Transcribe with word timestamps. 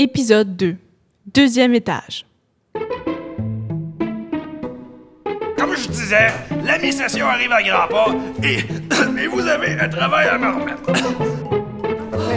Épisode 0.00 0.54
2. 0.54 0.76
Deuxième 1.34 1.74
étage. 1.74 2.24
Comme 5.56 5.74
je 5.76 5.88
disais, 5.88 6.28
la 6.64 6.78
mi-session 6.78 7.26
arrive 7.26 7.50
à 7.50 7.60
grands 7.60 7.88
pas 7.88 8.14
et, 8.44 8.58
et 9.20 9.26
vous 9.26 9.44
avez 9.44 9.72
un 9.72 9.88
travail 9.88 10.28
à 10.28 10.38
me 10.38 10.54
remettre. 10.54 10.82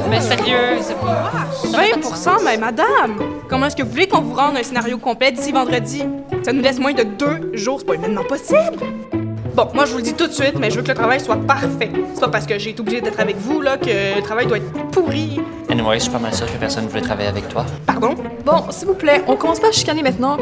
Mais 0.10 0.20
sérieux, 0.22 0.80
c'est 0.82 1.00
pas... 1.00 1.32
20% 1.66 2.44
mais 2.44 2.58
madame! 2.58 3.20
Comment 3.48 3.68
est-ce 3.68 3.76
que 3.76 3.84
vous 3.84 3.92
voulez 3.92 4.08
qu'on 4.08 4.22
vous 4.22 4.34
rende 4.34 4.58
un 4.58 4.64
scénario 4.64 4.98
complet 4.98 5.32
d'ici 5.32 5.52
vendredi? 5.52 6.02
Ça 6.42 6.54
nous 6.54 6.64
laisse 6.64 6.80
moins 6.80 6.94
de 6.94 7.04
deux 7.04 7.56
jours, 7.56 7.78
c'est 7.78 7.86
pas 7.86 7.94
humainement 7.94 8.24
possible! 8.24 8.80
Bon, 9.54 9.68
moi 9.74 9.86
je 9.86 9.92
vous 9.92 9.98
le 9.98 10.04
dis 10.04 10.14
tout 10.14 10.28
de 10.28 10.32
suite, 10.32 10.56
mais 10.60 10.72
je 10.72 10.78
veux 10.78 10.82
que 10.82 10.88
le 10.88 10.94
travail 10.96 11.20
soit 11.20 11.36
parfait. 11.36 11.92
C'est 12.14 12.22
pas 12.22 12.30
parce 12.30 12.46
que 12.46 12.58
j'ai 12.58 12.70
été 12.70 12.80
obligée 12.80 13.02
d'être 13.02 13.20
avec 13.20 13.38
vous 13.38 13.60
là 13.60 13.78
que 13.78 14.16
le 14.16 14.22
travail 14.22 14.48
doit 14.48 14.58
être 14.58 14.72
pourri. 14.92 15.42
Anyway, 15.70 15.96
je 15.96 16.04
suis 16.04 16.12
pas 16.12 16.20
mal 16.20 16.34
sûr 16.34 16.46
que 16.46 16.58
personne 16.58 16.86
ne 16.86 16.90
veut 16.90 17.02
travailler 17.02 17.28
avec 17.28 17.50
toi. 17.50 17.66
Pardon? 17.86 18.16
Bon, 18.46 18.64
s'il 18.70 18.88
vous 18.88 18.94
plaît, 18.94 19.22
on 19.28 19.36
commence 19.36 19.60
pas 19.60 19.68
à 19.68 19.72
chicaner 19.72 20.04
maintenant. 20.04 20.38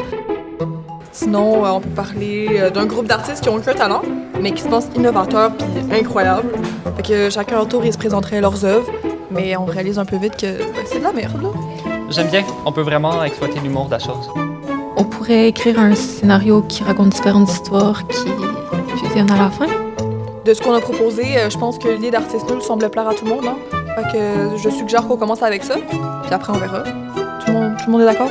Sinon, 1.12 1.64
euh, 1.64 1.70
on 1.70 1.80
peut 1.80 1.88
parler 1.90 2.48
euh, 2.52 2.70
d'un 2.70 2.86
groupe 2.86 3.06
d'artistes 3.06 3.42
qui 3.42 3.48
ont 3.48 3.56
aucun 3.56 3.74
talent, 3.74 4.02
mais 4.40 4.52
qui 4.52 4.62
se 4.62 4.68
pensent 4.68 4.88
innovateurs 4.94 5.50
puis 5.56 5.66
incroyables. 5.92 6.52
Fait 6.96 7.02
que 7.02 7.30
chacun 7.30 7.56
leur 7.56 7.68
tour, 7.68 7.84
ils 7.84 7.92
se 7.92 7.98
présenteraient 7.98 8.40
leurs 8.40 8.64
œuvres, 8.64 8.90
mais 9.30 9.56
on 9.56 9.64
réalise 9.64 9.98
un 9.98 10.04
peu 10.04 10.16
vite 10.16 10.36
que 10.36 10.58
ben, 10.58 10.84
c'est 10.84 11.00
de 11.00 11.04
la 11.04 11.12
merde, 11.12 11.42
là. 11.42 11.48
J'aime 12.10 12.28
bien, 12.28 12.44
on 12.64 12.72
peut 12.72 12.82
vraiment 12.82 13.22
exploiter 13.24 13.58
l'humour 13.60 13.86
de 13.86 13.92
la 13.92 13.98
chose. 13.98 14.30
On 14.96 15.04
pourrait 15.04 15.48
écrire 15.48 15.78
un 15.78 15.94
scénario 15.94 16.62
qui 16.62 16.82
raconte 16.82 17.10
différentes 17.10 17.50
histoires 17.50 18.06
qui 18.08 18.28
fusionnent 19.10 19.30
à 19.30 19.38
la 19.38 19.50
fin. 19.50 19.66
De 20.44 20.54
ce 20.54 20.62
qu'on 20.62 20.72
a 20.72 20.80
proposé, 20.80 21.36
euh, 21.36 21.50
je 21.50 21.58
pense 21.58 21.78
que 21.78 21.88
l'idée 21.88 22.10
d'artiste 22.10 22.48
nul 22.48 22.62
semble 22.62 22.88
plaire 22.90 23.08
à 23.08 23.14
tout 23.14 23.24
le 23.24 23.30
monde, 23.30 23.46
hein. 23.46 23.56
Fait 23.96 24.12
que 24.12 24.56
je 24.56 24.70
suggère 24.70 25.06
qu'on 25.06 25.16
commence 25.16 25.42
avec 25.42 25.64
ça, 25.64 25.74
puis 25.76 26.32
après 26.32 26.52
on 26.52 26.58
verra. 26.58 26.82
Tout 26.82 27.46
le 27.48 27.52
monde, 27.52 27.76
tout 27.76 27.86
le 27.86 27.92
monde 27.92 28.00
est 28.02 28.06
d'accord? 28.06 28.30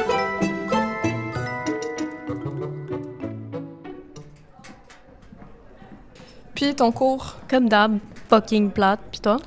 Puis 6.56 6.76
ton 6.76 6.92
cours, 6.92 7.36
Comme 7.50 7.70
d'hab, 7.70 7.98
fucking 8.30 8.72
plate. 8.72 9.00
Pis 9.12 9.22
toi? 9.22 9.38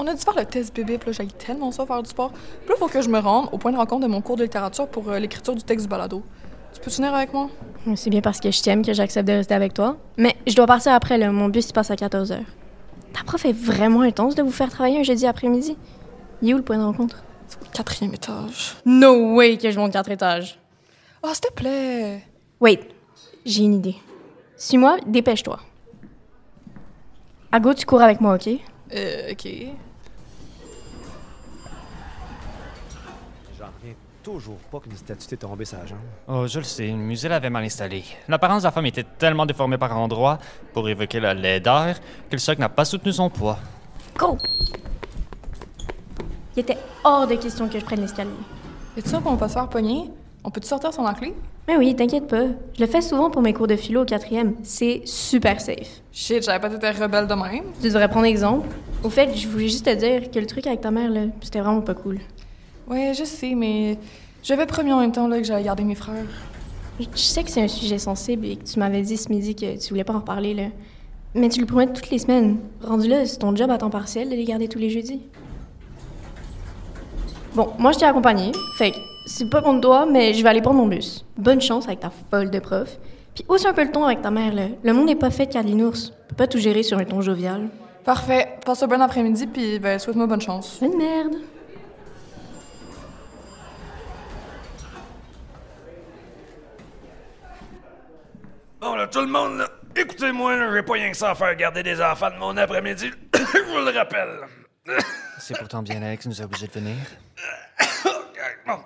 on 0.00 0.06
a 0.06 0.14
dû 0.14 0.20
faire 0.20 0.34
le 0.34 0.46
test 0.46 0.74
bébé, 0.74 0.96
puis 0.96 1.10
là 1.10 1.16
j'ai 1.20 1.26
tellement 1.26 1.70
ça 1.72 1.84
faire 1.84 2.02
du 2.02 2.08
sport. 2.08 2.32
Puis 2.32 2.70
là, 2.70 2.76
faut 2.78 2.88
que 2.88 3.02
je 3.02 3.08
me 3.08 3.18
rende 3.18 3.48
au 3.52 3.58
point 3.58 3.70
de 3.70 3.76
rencontre 3.76 4.06
de 4.06 4.10
mon 4.10 4.22
cours 4.22 4.36
de 4.36 4.44
littérature 4.44 4.88
pour 4.88 5.10
euh, 5.10 5.18
l'écriture 5.18 5.54
du 5.54 5.62
texte 5.62 5.86
du 5.86 5.90
balado. 5.90 6.22
Tu 6.72 6.80
peux 6.80 6.90
venir 6.90 7.14
avec 7.14 7.32
moi? 7.32 7.48
C'est 7.96 8.10
bien 8.10 8.20
parce 8.20 8.40
que 8.40 8.50
je 8.50 8.62
t'aime 8.62 8.84
que 8.84 8.92
j'accepte 8.92 9.26
de 9.26 9.32
rester 9.32 9.54
avec 9.54 9.74
toi. 9.74 9.96
Mais 10.16 10.36
je 10.46 10.54
dois 10.54 10.66
partir 10.66 10.92
après, 10.92 11.18
là. 11.18 11.30
Mon 11.32 11.48
bus 11.48 11.68
il 11.68 11.72
passe 11.72 11.90
à 11.90 11.94
14h. 11.94 12.38
Ta 13.12 13.24
prof 13.24 13.44
est 13.44 13.52
vraiment 13.52 14.02
intense 14.02 14.34
de 14.34 14.42
vous 14.42 14.52
faire 14.52 14.70
travailler 14.70 15.00
un 15.00 15.02
jeudi 15.02 15.26
après-midi. 15.26 15.76
Il 16.42 16.50
est 16.50 16.54
où 16.54 16.56
le 16.58 16.62
point 16.62 16.78
de 16.78 16.82
rencontre? 16.84 17.22
Quatrième 17.72 18.14
étage. 18.14 18.76
No 18.84 19.34
way 19.34 19.56
que 19.56 19.70
je 19.70 19.78
monte 19.78 19.92
quatre 19.92 20.10
étages. 20.10 20.58
Ah, 21.22 21.34
s'il 21.34 21.40
te 21.40 21.52
plaît! 21.52 22.22
Wait, 22.60 22.80
j'ai 23.44 23.62
une 23.62 23.74
idée. 23.74 23.96
Suis-moi, 24.56 24.98
dépêche-toi. 25.06 25.58
Ago, 27.52 27.74
tu 27.74 27.84
cours 27.84 28.00
avec 28.02 28.20
moi, 28.20 28.36
OK? 28.36 28.48
Euh, 28.94 29.32
ok. 29.32 29.48
Toujours 34.22 34.58
pas 34.70 34.80
qu'une 34.80 34.96
statue 34.96 35.26
t'est 35.26 35.36
tombée 35.36 35.64
sa 35.64 35.84
jambe. 35.86 35.98
Oh, 36.28 36.46
je 36.46 36.58
le 36.58 36.64
sais, 36.64 36.86
le 36.86 36.94
musée 36.94 37.28
l'avait 37.28 37.50
mal 37.50 37.64
installé. 37.64 38.04
L'apparence 38.28 38.62
de 38.62 38.68
la 38.68 38.72
femme 38.72 38.86
était 38.86 39.06
tellement 39.18 39.46
déformée 39.46 39.78
par 39.78 39.96
endroits 39.96 40.38
pour 40.72 40.88
évoquer 40.88 41.20
la 41.20 41.34
laideur 41.34 41.94
que 42.28 42.32
le 42.32 42.38
socle 42.38 42.60
n'a 42.60 42.68
pas 42.68 42.84
soutenu 42.84 43.12
son 43.12 43.30
poids. 43.30 43.58
Go! 44.18 44.36
Il 46.56 46.60
était 46.60 46.78
hors 47.04 47.26
de 47.26 47.36
question 47.36 47.68
que 47.68 47.78
je 47.78 47.84
prenne 47.84 48.00
l'escalier. 48.00 48.30
Es-tu 48.96 49.08
sûr 49.08 49.22
qu'on 49.22 49.36
va 49.36 49.48
se 49.48 49.54
faire 49.54 49.68
pogner? 49.68 50.10
On 50.44 50.50
peut-tu 50.50 50.68
sortir 50.68 50.92
son 50.92 51.02
enclé? 51.02 51.34
Mais 51.68 51.76
oui, 51.76 51.94
t'inquiète 51.94 52.26
pas. 52.26 52.46
Je 52.74 52.80
le 52.80 52.86
fais 52.86 53.00
souvent 53.00 53.30
pour 53.30 53.42
mes 53.42 53.52
cours 53.52 53.66
de 53.66 53.76
philo 53.76 54.02
au 54.02 54.04
quatrième. 54.04 54.54
C'est 54.62 55.02
super 55.04 55.60
safe. 55.60 56.02
Shit, 56.12 56.42
j'avais 56.42 56.58
pas 56.58 56.74
été 56.74 56.90
rebelle 56.90 57.26
de 57.26 57.34
même. 57.34 57.64
Tu 57.80 57.88
devrais 57.88 58.08
prendre 58.08 58.26
exemple. 58.26 58.68
Au 59.04 59.10
fait, 59.10 59.34
je 59.36 59.46
voulais 59.48 59.68
juste 59.68 59.84
te 59.84 59.94
dire 59.94 60.30
que 60.30 60.38
le 60.38 60.46
truc 60.46 60.66
avec 60.66 60.80
ta 60.80 60.90
mère, 60.90 61.10
là, 61.10 61.22
c'était 61.40 61.60
vraiment 61.60 61.82
pas 61.82 61.94
cool. 61.94 62.18
Ouais, 62.88 63.12
je 63.16 63.24
sais, 63.24 63.54
mais 63.54 63.98
j'avais 64.42 64.66
promis 64.66 64.92
en 64.92 65.00
même 65.00 65.12
temps 65.12 65.28
là, 65.28 65.38
que 65.38 65.44
j'allais 65.44 65.64
garder 65.64 65.84
mes 65.84 65.94
frères. 65.94 66.26
Je 66.98 67.06
je 67.14 67.20
sais 67.20 67.42
que 67.42 67.50
c'est 67.50 67.62
un 67.62 67.68
sujet 67.68 67.98
sensible 67.98 68.46
et 68.46 68.56
que 68.56 68.64
tu 68.64 68.78
m'avais 68.78 69.02
dit 69.02 69.16
ce 69.16 69.28
midi 69.30 69.54
que 69.54 69.78
tu 69.78 69.88
voulais 69.90 70.04
pas 70.04 70.12
en 70.12 70.18
reparler, 70.18 70.54
là. 70.54 70.64
Mais 71.34 71.48
tu 71.48 71.60
le 71.60 71.66
promets 71.66 71.86
toutes 71.86 72.10
les 72.10 72.18
semaines. 72.18 72.58
Rendu 72.82 73.08
là, 73.08 73.24
c'est 73.24 73.38
ton 73.38 73.54
job 73.54 73.70
à 73.70 73.78
temps 73.78 73.90
partiel 73.90 74.28
de 74.28 74.34
les 74.34 74.44
garder 74.44 74.68
tous 74.68 74.78
les 74.78 74.90
jeudis. 74.90 75.20
Bon, 77.54 77.70
moi, 77.78 77.92
je 77.92 77.98
t'ai 77.98 78.04
accompagné. 78.04 78.52
Fait 78.76 78.92
c'est 79.26 79.48
pas 79.48 79.62
contre 79.62 79.80
toi, 79.80 80.06
mais 80.06 80.34
je 80.34 80.42
vais 80.42 80.48
aller 80.48 80.60
prendre 80.60 80.78
mon 80.78 80.86
bus. 80.86 81.24
Bonne 81.36 81.60
chance 81.60 81.86
avec 81.86 82.00
ta 82.00 82.10
folle 82.10 82.50
de 82.50 82.58
prof. 82.58 82.98
Puis 83.34 83.44
aussi 83.48 83.66
un 83.66 83.72
peu 83.72 83.84
le 83.84 83.92
ton 83.92 84.04
avec 84.04 84.22
ta 84.22 84.30
mère, 84.30 84.54
là. 84.54 84.64
Le 84.82 84.92
monde 84.92 85.06
n'est 85.06 85.14
pas 85.14 85.30
fait 85.30 85.54
l'ours. 85.62 86.12
On 86.24 86.28
peut 86.30 86.36
pas 86.36 86.46
tout 86.46 86.58
gérer 86.58 86.82
sur 86.82 86.98
un 86.98 87.04
ton 87.04 87.20
jovial. 87.20 87.68
Parfait. 88.04 88.58
Passe 88.64 88.82
un 88.82 88.88
bon 88.88 89.00
après-midi, 89.00 89.46
puis 89.46 89.78
ben, 89.78 89.98
souhaite-moi 89.98 90.26
bonne 90.26 90.40
chance. 90.40 90.78
Bonne 90.80 90.96
merde. 90.96 91.36
Tout 99.10 99.20
le 99.20 99.26
monde, 99.26 99.58
là, 99.58 99.68
écoutez-moi, 99.96 100.72
j'ai 100.72 100.82
pas 100.82 100.92
rien 100.94 101.10
que 101.10 101.16
ça 101.16 101.30
à 101.30 101.34
faire 101.34 101.54
garder 101.56 101.82
des 101.82 102.00
enfants 102.00 102.30
de 102.30 102.36
mon 102.36 102.56
après-midi. 102.56 103.10
je 103.34 103.58
vous 103.72 103.84
le 103.84 103.96
rappelle. 103.96 104.40
C'est 105.38 105.58
pourtant 105.58 105.82
bien 105.82 106.02
Alex 106.02 106.26
nous 106.26 106.40
a 106.40 106.44
obligés 106.44 106.66
de 106.66 106.72
venir. 106.72 106.96
Ok, 108.04 108.56
bon. 108.66 108.78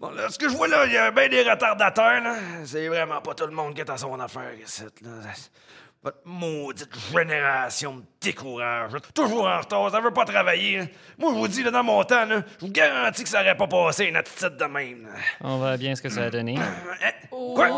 Bon, 0.00 0.10
là, 0.10 0.28
ce 0.28 0.38
que 0.38 0.48
je 0.48 0.54
vois 0.54 0.68
là, 0.68 0.84
il 0.86 0.92
y 0.92 0.96
a 0.96 1.10
bien 1.10 1.28
des 1.28 1.42
retardataires, 1.42 2.22
là. 2.22 2.34
C'est 2.64 2.88
vraiment 2.88 3.20
pas 3.20 3.34
tout 3.34 3.46
le 3.46 3.52
monde 3.52 3.74
qui 3.74 3.80
est 3.80 3.90
à 3.90 3.96
son 3.96 4.18
affaire 4.20 4.52
ici, 4.62 4.84
là. 5.02 5.10
Votre 6.04 6.18
maudite 6.24 6.90
génération 7.12 7.92
me 7.92 8.02
décourage. 8.20 8.90
Toujours 9.14 9.46
en 9.46 9.60
retard, 9.60 9.88
ça 9.92 10.00
veut 10.00 10.10
pas 10.10 10.24
travailler. 10.24 10.80
hein. 10.80 10.86
Moi, 11.16 11.30
je 11.32 11.38
vous 11.38 11.46
dis, 11.46 11.62
là, 11.62 11.70
dans 11.70 11.84
mon 11.84 12.02
temps, 12.02 12.24
là, 12.26 12.42
je 12.60 12.66
vous 12.66 12.72
garantis 12.72 13.22
que 13.22 13.28
ça 13.28 13.40
aurait 13.40 13.56
pas 13.56 13.68
passé 13.68 14.06
une 14.06 14.16
attitude 14.16 14.56
de 14.56 14.64
même. 14.64 15.04
là. 15.04 15.12
On 15.42 15.58
voit 15.58 15.76
bien 15.76 15.94
ce 15.94 16.02
que 16.02 16.08
ça 16.08 16.22
a 16.24 16.30
donné. 16.30 16.58
Hein? 16.58 17.10
Quoi? 17.30 17.68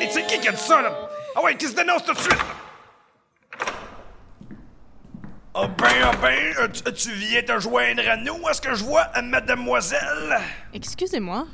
Et 0.00 0.08
c'est 0.10 0.24
qui 0.26 0.38
qui 0.38 0.48
a 0.48 0.52
dit 0.52 0.58
ça, 0.62 0.80
là? 0.80 0.96
Ah 1.38 1.42
ouais, 1.42 1.54
qui 1.54 1.66
se 1.66 1.74
dénonce 1.74 2.02
tout 2.02 2.14
de 2.14 2.18
suite? 2.18 2.38
Ah 5.54 5.66
ben, 5.66 5.86
ah 6.02 6.10
ben, 6.20 6.72
tu, 6.72 6.82
tu 6.94 7.12
viens 7.12 7.42
te 7.42 7.58
joindre 7.60 8.08
à 8.08 8.16
nous, 8.16 8.48
est-ce 8.48 8.62
que 8.62 8.74
je 8.74 8.82
vois, 8.82 9.06
euh, 9.16 9.20
mademoiselle? 9.20 10.38
Excusez-moi. 10.72 11.46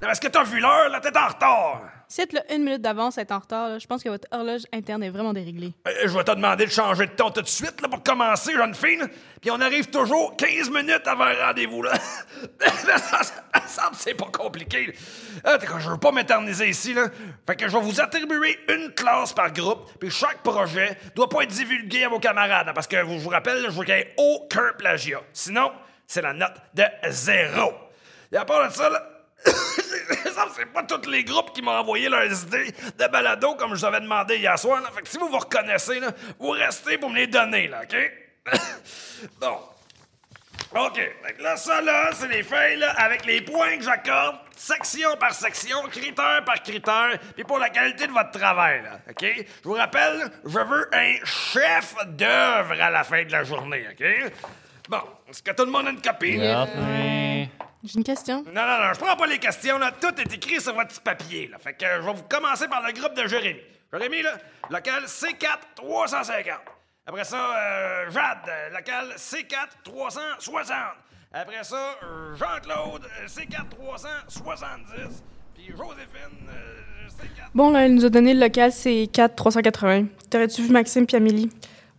Non, 0.00 0.08
est-ce 0.08 0.22
que 0.22 0.28
t'as 0.28 0.42
vu 0.42 0.58
l'heure, 0.58 0.88
là? 0.88 1.00
T'es 1.00 1.16
en 1.18 1.28
retard. 1.28 1.82
Si 2.08 2.20
être 2.20 2.32
là 2.32 2.42
une 2.50 2.62
minute 2.62 2.82
d'avance 2.82 3.18
est 3.18 3.32
en 3.32 3.40
retard, 3.40 3.80
je 3.80 3.86
pense 3.86 4.02
que 4.02 4.08
votre 4.08 4.28
horloge 4.30 4.62
interne 4.72 5.02
est 5.02 5.10
vraiment 5.10 5.32
déréglée. 5.32 5.72
Euh, 5.88 5.90
je 6.04 6.16
vais 6.16 6.22
te 6.22 6.30
demander 6.30 6.66
de 6.66 6.70
changer 6.70 7.06
de 7.06 7.12
ton 7.12 7.30
tout 7.30 7.42
de 7.42 7.48
suite, 7.48 7.80
là, 7.80 7.88
pour 7.88 8.02
commencer, 8.02 8.52
jeune 8.52 8.74
fille. 8.74 9.00
Puis 9.40 9.50
on 9.50 9.60
arrive 9.60 9.90
toujours 9.90 10.36
15 10.36 10.70
minutes 10.70 11.06
avant 11.06 11.24
le 11.24 11.40
rendez-vous, 11.40 11.82
là. 11.82 11.92
ça, 13.66 13.90
c'est 13.94 14.14
pas 14.14 14.28
compliqué. 14.32 14.94
Ah, 15.42 15.58
je 15.78 15.90
veux 15.90 15.98
pas 15.98 16.12
m'éterniser 16.12 16.68
ici, 16.68 16.94
là. 16.94 17.08
Fait 17.46 17.56
que 17.56 17.68
je 17.68 17.76
vais 17.76 17.82
vous 17.82 18.00
attribuer 18.00 18.58
une 18.68 18.92
classe 18.92 19.32
par 19.32 19.52
groupe, 19.52 19.90
puis 19.98 20.10
chaque 20.10 20.42
projet 20.42 20.96
doit 21.16 21.28
pas 21.28 21.42
être 21.42 21.50
divulgué 21.50 22.04
à 22.04 22.08
vos 22.08 22.20
camarades, 22.20 22.70
parce 22.72 22.86
que 22.86 22.98
je 22.98 23.18
vous 23.18 23.30
rappelle, 23.30 23.64
je 23.64 23.70
veux 23.70 23.84
qu'il 23.84 23.94
n'y 23.94 24.00
ait 24.00 24.14
aucun 24.16 24.72
plagiat. 24.78 25.20
Sinon, 25.32 25.72
c'est 26.06 26.22
la 26.22 26.32
note 26.32 26.54
de 26.74 26.84
zéro. 27.08 27.72
Et 28.32 28.36
à 28.36 28.44
part 28.44 28.68
de 28.68 28.72
ça, 28.72 28.90
c'est 30.56 30.66
pas 30.66 30.82
tous 30.82 31.08
les 31.08 31.24
groupes 31.24 31.52
qui 31.52 31.62
m'ont 31.62 31.72
envoyé 31.72 32.08
leurs 32.08 32.42
idées 32.42 32.72
de 32.98 33.06
balado 33.08 33.54
comme 33.54 33.74
je 33.74 33.80
vous 33.80 33.84
avais 33.84 34.00
demandé 34.00 34.36
hier 34.36 34.58
soir. 34.58 34.82
Fait 34.94 35.02
que 35.02 35.08
si 35.08 35.18
vous 35.18 35.28
vous 35.28 35.38
reconnaissez, 35.38 36.00
vous 36.38 36.50
restez 36.50 36.98
pour 36.98 37.10
me 37.10 37.16
les 37.16 37.26
donner, 37.26 37.70
OK? 37.82 37.96
bon. 39.40 39.58
OK. 40.74 41.00
Là, 41.40 41.56
ça, 41.56 41.80
là, 41.80 42.10
c'est 42.12 42.28
les 42.28 42.42
feuilles, 42.42 42.78
là, 42.78 42.92
avec 42.98 43.24
les 43.24 43.40
points 43.40 43.76
que 43.78 43.84
j'accorde, 43.84 44.36
section 44.56 45.16
par 45.16 45.32
section, 45.32 45.82
critère 45.90 46.44
par 46.44 46.62
critère, 46.62 47.18
puis 47.34 47.44
pour 47.44 47.58
la 47.58 47.70
qualité 47.70 48.06
de 48.06 48.12
votre 48.12 48.32
travail, 48.32 48.82
OK? 49.08 49.24
Je 49.24 49.68
vous 49.68 49.74
rappelle, 49.74 50.30
je 50.44 50.58
veux 50.58 50.88
un 50.92 51.14
chef 51.24 51.94
d'œuvre 52.06 52.80
à 52.80 52.90
la 52.90 53.04
fin 53.04 53.24
de 53.24 53.32
la 53.32 53.44
journée, 53.44 53.86
OK? 53.90 54.32
Bon, 54.88 55.02
est-ce 55.28 55.42
que 55.42 55.52
tout 55.52 55.64
le 55.64 55.70
monde 55.70 55.88
a 55.88 55.90
une 55.90 56.02
copie? 56.02 56.38
Oui. 56.38 57.35
J'ai 57.86 57.98
une 57.98 58.04
question. 58.04 58.42
Non, 58.46 58.52
non, 58.52 58.78
non, 58.78 58.92
je 58.92 58.98
prends 58.98 59.16
pas 59.16 59.26
les 59.26 59.38
questions, 59.38 59.78
là. 59.78 59.92
Tout 59.92 60.20
est 60.20 60.32
écrit 60.34 60.60
sur 60.60 60.74
votre 60.74 60.88
petit 60.88 61.00
papier, 61.00 61.48
là. 61.48 61.58
Fait 61.58 61.74
que 61.74 61.84
euh, 61.84 62.00
je 62.02 62.06
vais 62.06 62.12
vous 62.14 62.24
commencer 62.24 62.68
par 62.68 62.82
le 62.86 62.92
groupe 62.92 63.14
de 63.14 63.26
Jérémy. 63.26 63.60
Jérémy, 63.92 64.22
là, 64.22 64.36
local 64.70 65.04
C4 65.04 65.58
350. 65.76 66.58
Après 67.06 67.24
ça, 67.24 67.36
euh, 67.36 68.10
Jade, 68.10 68.50
local 68.74 69.14
C4 69.16 69.68
360. 69.84 70.76
Après 71.32 71.62
ça, 71.62 71.96
Jean-Claude, 72.34 73.04
euh, 73.04 73.26
C4 73.26 73.68
370. 73.68 75.22
Puis 75.54 75.66
Joséphine, 75.68 76.48
euh, 76.48 77.08
C4. 77.08 77.50
Bon, 77.54 77.70
là, 77.70 77.86
elle 77.86 77.94
nous 77.94 78.04
a 78.04 78.08
donné 78.08 78.34
le 78.34 78.40
local, 78.40 78.72
c'est 78.72 79.08
4 79.12 79.36
380. 79.36 80.06
T'aurais-tu 80.30 80.62
vu 80.62 80.70
Maxime 80.70 81.06
puis 81.06 81.16
Amélie? 81.16 81.50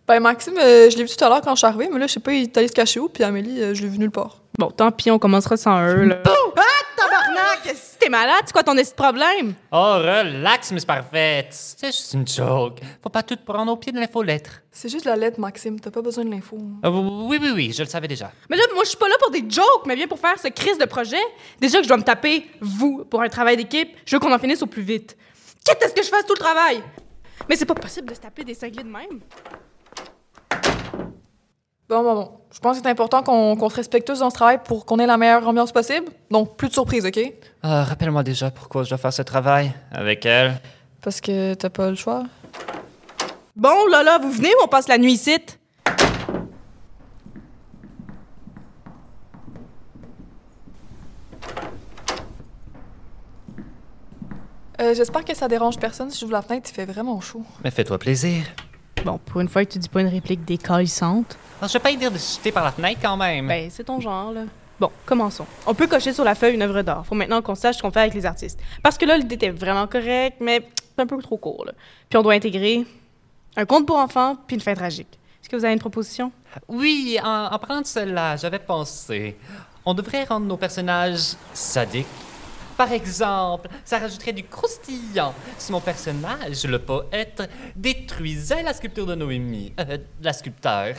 Ben, 0.07 0.21
Maxime, 0.21 0.57
euh, 0.57 0.89
je 0.89 0.95
l'ai 0.95 1.03
vu 1.03 1.09
tout 1.09 1.21
à 1.25 1.27
l'heure 1.27 1.41
quand 1.41 1.53
je 1.53 1.57
suis 1.57 1.67
arrivée, 1.67 1.89
mais 1.91 1.99
là, 1.99 2.07
je 2.07 2.13
sais 2.13 2.21
pas, 2.21 2.31
il 2.31 2.43
est 2.43 2.57
allé 2.57 2.69
se 2.69 2.73
cacher 2.73 2.97
où, 3.01 3.09
puis 3.09 3.25
Amélie, 3.25 3.61
euh, 3.61 3.73
je 3.73 3.81
l'ai 3.81 3.89
vu 3.89 3.97
nulle 3.97 4.09
part. 4.09 4.37
Bon, 4.57 4.71
tant 4.71 4.89
pis, 4.89 5.11
on 5.11 5.19
commencera 5.19 5.57
sans 5.57 5.85
eux, 5.85 6.05
là. 6.05 6.23
Ah, 6.25 7.55
t'es 7.99 8.07
malade? 8.07 8.43
C'est 8.45 8.53
quoi 8.53 8.63
ton 8.63 8.77
esti 8.77 8.93
de 8.93 8.95
problème? 8.95 9.53
Oh, 9.69 9.95
relax, 9.97 10.71
Miss 10.71 10.85
Parfaite. 10.85 11.49
C'est 11.51 11.87
juste 11.87 12.13
une 12.13 12.25
joke. 12.25 12.79
Faut 13.03 13.09
pas 13.09 13.21
tout 13.21 13.35
prendre 13.45 13.69
au 13.69 13.75
pied 13.75 13.91
de 13.91 13.99
l'infolettre. 13.99 14.61
C'est 14.71 14.87
juste 14.87 15.03
la 15.03 15.17
lettre, 15.17 15.41
Maxime. 15.41 15.77
T'as 15.77 15.91
pas 15.91 16.01
besoin 16.01 16.23
de 16.23 16.31
l'info. 16.31 16.57
Euh, 16.85 16.89
oui, 16.89 17.37
oui, 17.41 17.51
oui, 17.53 17.73
je 17.75 17.83
le 17.83 17.89
savais 17.89 18.07
déjà. 18.07 18.31
Mais 18.49 18.55
là, 18.55 18.63
moi, 18.73 18.85
je 18.85 18.89
suis 18.89 18.97
pas 18.97 19.09
là 19.09 19.15
pour 19.19 19.31
des 19.31 19.43
jokes, 19.49 19.85
mais 19.85 19.95
bien 19.97 20.07
pour 20.07 20.19
faire 20.19 20.39
ce 20.39 20.47
crise 20.47 20.77
de 20.77 20.85
projet. 20.85 21.19
Déjà 21.59 21.79
que 21.79 21.83
je 21.83 21.89
dois 21.89 21.97
me 21.97 22.03
taper, 22.03 22.45
vous, 22.61 23.03
pour 23.03 23.21
un 23.21 23.29
travail 23.29 23.57
d'équipe, 23.57 23.89
je 24.05 24.15
veux 24.15 24.19
qu'on 24.21 24.33
en 24.33 24.39
finisse 24.39 24.61
au 24.61 24.67
plus 24.67 24.83
vite. 24.83 25.17
Quitte 25.65 25.83
à 25.83 25.89
ce 25.89 25.93
que 25.93 26.03
je 26.03 26.07
fasse 26.07 26.25
tout 26.25 26.33
le 26.33 26.39
travail? 26.39 26.81
Mais 27.49 27.57
c'est 27.57 27.65
pas 27.65 27.75
possible 27.75 28.07
de 28.07 28.13
se 28.13 28.21
taper 28.21 28.45
des 28.45 28.53
cinglés 28.53 28.83
de 28.83 28.89
même. 28.89 29.19
Bon, 31.89 32.03
bon, 32.03 32.15
bon. 32.15 32.31
Je 32.53 32.59
pense 32.59 32.77
que 32.77 32.83
c'est 32.83 32.89
important 32.89 33.23
qu'on 33.23 33.55
qu'on 33.55 33.69
se 33.69 33.75
respecte 33.75 34.05
tous 34.07 34.19
dans 34.19 34.29
ce 34.29 34.35
travail 34.35 34.59
pour 34.63 34.85
qu'on 34.85 34.99
ait 34.99 35.05
la 35.05 35.17
meilleure 35.17 35.47
ambiance 35.47 35.71
possible. 35.71 36.07
Donc, 36.29 36.57
plus 36.57 36.67
de 36.67 36.73
surprises, 36.73 37.05
OK? 37.05 37.19
Ah, 37.63 37.83
Rappelle-moi 37.85 38.23
déjà 38.23 38.51
pourquoi 38.51 38.83
je 38.83 38.89
dois 38.89 38.97
faire 38.97 39.13
ce 39.13 39.21
travail 39.21 39.71
avec 39.91 40.25
elle. 40.25 40.59
Parce 41.01 41.21
que 41.21 41.53
t'as 41.53 41.69
pas 41.69 41.89
le 41.89 41.95
choix. 41.95 42.23
Bon, 43.55 43.85
là, 43.89 44.03
là, 44.03 44.17
vous 44.21 44.31
venez 44.31 44.49
ou 44.49 44.63
on 44.65 44.67
passe 44.67 44.87
la 44.89 44.97
nuit 44.97 45.13
ici? 45.13 45.37
Euh, 54.79 54.93
J'espère 54.93 55.25
que 55.25 55.35
ça 55.35 55.47
dérange 55.47 55.77
personne 55.79 56.11
si 56.11 56.19
j'ouvre 56.19 56.33
la 56.33 56.41
fenêtre. 56.41 56.69
Il 56.71 56.73
fait 56.75 56.85
vraiment 56.85 57.19
chaud. 57.19 57.43
Mais 57.63 57.71
fais-toi 57.71 57.97
plaisir. 57.97 58.43
Bon, 59.05 59.19
pour 59.25 59.41
une 59.41 59.47
fois 59.47 59.63
que 59.65 59.71
tu 59.71 59.79
dis 59.79 59.89
pas 59.89 60.01
une 60.01 60.07
réplique 60.07 60.43
décalissante. 60.45 61.37
Ah, 61.61 61.67
je 61.67 61.73
vais 61.73 61.79
pas 61.79 61.91
y 61.91 61.97
dire 61.97 62.11
de 62.11 62.17
chuter 62.17 62.51
par 62.51 62.63
la 62.63 62.71
fenêtre 62.71 62.99
quand 63.01 63.17
même. 63.17 63.47
Ben, 63.47 63.69
c'est 63.71 63.83
ton 63.83 63.99
genre, 63.99 64.31
là. 64.31 64.41
Bon, 64.79 64.91
commençons. 65.05 65.45
On 65.65 65.73
peut 65.73 65.87
cocher 65.87 66.13
sur 66.13 66.23
la 66.23 66.35
feuille 66.35 66.53
une 66.55 66.61
œuvre 66.61 66.81
d'art. 66.83 67.05
Faut 67.05 67.15
maintenant 67.15 67.41
qu'on 67.41 67.55
sache 67.55 67.77
ce 67.77 67.81
qu'on 67.81 67.89
fait 67.91 68.01
avec 68.01 68.13
les 68.13 68.25
artistes. 68.25 68.59
Parce 68.83 68.97
que 68.97 69.05
là, 69.05 69.17
l'idée 69.17 69.35
était 69.35 69.49
vraiment 69.49 69.87
correcte, 69.87 70.37
mais 70.39 70.67
c'est 70.77 71.01
un 71.01 71.07
peu 71.07 71.19
trop 71.21 71.37
court, 71.37 71.65
là. 71.65 71.71
Puis 72.09 72.17
on 72.17 72.21
doit 72.21 72.33
intégrer 72.33 72.85
un 73.55 73.65
conte 73.65 73.87
pour 73.87 73.97
enfants, 73.97 74.35
puis 74.45 74.55
une 74.55 74.61
fin 74.61 74.75
tragique. 74.75 75.17
Est-ce 75.41 75.49
que 75.49 75.55
vous 75.55 75.65
avez 75.65 75.73
une 75.73 75.79
proposition? 75.79 76.31
Oui, 76.67 77.17
en, 77.23 77.45
en 77.51 77.57
parlant 77.59 77.81
de 77.81 77.87
cela, 77.87 78.35
j'avais 78.35 78.59
pensé. 78.59 79.35
On 79.85 79.93
devrait 79.93 80.25
rendre 80.25 80.45
nos 80.45 80.57
personnages 80.57 81.33
sadiques. 81.53 82.05
Par 82.77 82.91
exemple, 82.91 83.67
ça 83.83 83.97
rajouterait 83.97 84.33
du 84.33 84.43
croustillant 84.43 85.33
si 85.57 85.71
mon 85.71 85.81
personnage, 85.81 86.63
le 86.65 86.77
poète, 86.77 87.49
détruisait 87.75 88.61
la 88.61 88.71
sculpture 88.73 89.07
de 89.07 89.15
Noémie, 89.15 89.73
euh, 89.79 89.97
la 90.21 90.31
sculpteur. 90.31 90.95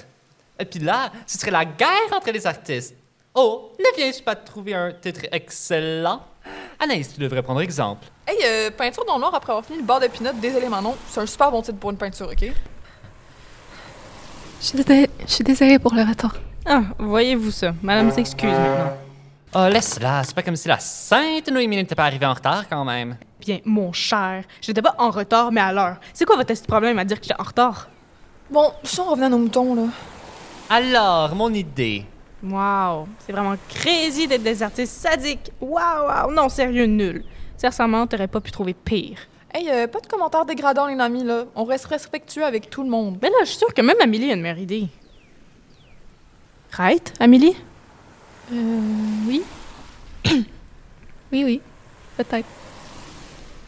Et 0.58 0.64
puis 0.64 0.80
là, 0.80 1.12
ce 1.24 1.38
serait 1.38 1.52
la 1.52 1.64
guerre 1.64 2.10
entre 2.12 2.32
les 2.32 2.44
artistes. 2.44 2.96
Oh, 3.32 3.72
ne 3.78 3.96
viens-je 3.96 4.20
pas 4.24 4.34
de 4.34 4.44
trouver 4.44 4.74
un 4.74 4.92
titre 4.92 5.20
excellent? 5.30 6.22
Anaïs, 6.80 7.14
tu 7.14 7.20
devrais 7.20 7.42
prendre 7.42 7.60
exemple. 7.60 8.08
Hey, 8.26 8.38
euh, 8.44 8.70
peinture 8.72 9.04
dans 9.04 9.14
le 9.14 9.20
noir 9.20 9.34
après 9.34 9.52
avoir 9.52 9.64
fini 9.64 9.78
le 9.78 9.84
bar 9.84 10.00
de 10.00 10.08
pinot, 10.08 10.32
désolé 10.40 10.68
Manon. 10.68 10.96
C'est 11.08 11.20
un 11.20 11.26
super 11.26 11.52
bon 11.52 11.62
titre 11.62 11.78
pour 11.78 11.90
une 11.90 11.96
peinture, 11.96 12.28
OK? 12.28 12.52
Je 14.60 14.66
suis 14.66 14.76
désolée, 14.76 15.08
je 15.24 15.32
suis 15.32 15.44
désolée 15.44 15.78
pour 15.78 15.94
le 15.94 16.02
retard. 16.02 16.34
Ah, 16.66 16.82
voyez-vous 16.98 17.52
ça. 17.52 17.72
Madame 17.82 18.10
s'excuse 18.10 18.50
maintenant. 18.50 18.97
Oh, 19.54 19.66
laisse-la, 19.66 20.24
c'est 20.24 20.34
pas 20.34 20.42
comme 20.42 20.56
si 20.56 20.68
la 20.68 20.78
sainte 20.78 21.50
Noémie 21.50 21.76
n'était 21.76 21.94
pas 21.94 22.04
arrivée 22.04 22.26
en 22.26 22.34
retard 22.34 22.68
quand 22.68 22.84
même. 22.84 23.16
Bien, 23.40 23.60
mon 23.64 23.94
cher, 23.94 24.44
j'étais 24.60 24.82
pas 24.82 24.94
en 24.98 25.10
retard, 25.10 25.50
mais 25.50 25.62
à 25.62 25.72
l'heure. 25.72 25.96
C'est 26.12 26.26
quoi 26.26 26.36
votre 26.36 26.62
problème 26.66 26.98
à 26.98 27.04
dire 27.04 27.18
que 27.18 27.24
j'étais 27.24 27.40
en 27.40 27.44
retard? 27.44 27.88
Bon, 28.50 28.72
si 28.82 29.00
on 29.00 29.04
revenait 29.04 29.26
à 29.26 29.28
nos 29.30 29.38
moutons, 29.38 29.74
là. 29.74 29.84
Alors, 30.68 31.34
mon 31.34 31.52
idée. 31.54 32.04
Wow, 32.42 33.08
c'est 33.20 33.32
vraiment 33.32 33.56
crazy 33.70 34.28
d'être 34.28 34.42
des 34.42 34.62
artistes 34.62 34.92
sadiques. 34.92 35.50
Wow, 35.62 36.08
wow, 36.08 36.30
non, 36.30 36.50
sérieux, 36.50 36.84
nul. 36.84 37.24
Sincèrement, 37.56 38.06
t'aurais 38.06 38.28
pas 38.28 38.42
pu 38.42 38.50
trouver 38.50 38.74
pire. 38.74 39.18
Hey, 39.54 39.70
euh, 39.70 39.86
pas 39.86 40.00
de 40.00 40.06
commentaires 40.06 40.44
dégradants, 40.44 40.86
les 40.86 41.00
amis, 41.00 41.24
là. 41.24 41.44
On 41.54 41.64
reste 41.64 41.86
respectueux 41.86 42.44
avec 42.44 42.68
tout 42.68 42.82
le 42.82 42.90
monde. 42.90 43.18
Mais 43.22 43.30
là, 43.30 43.36
je 43.40 43.46
suis 43.46 43.58
sûre 43.58 43.72
que 43.72 43.80
même 43.80 43.96
Amélie 44.02 44.30
a 44.30 44.34
une 44.34 44.42
meilleure 44.42 44.58
idée. 44.58 44.88
Right, 46.72 47.14
Amélie? 47.18 47.56
Euh, 48.52 48.80
oui. 49.26 49.42
oui, 51.32 51.44
oui, 51.44 51.60
peut-être. 52.16 52.46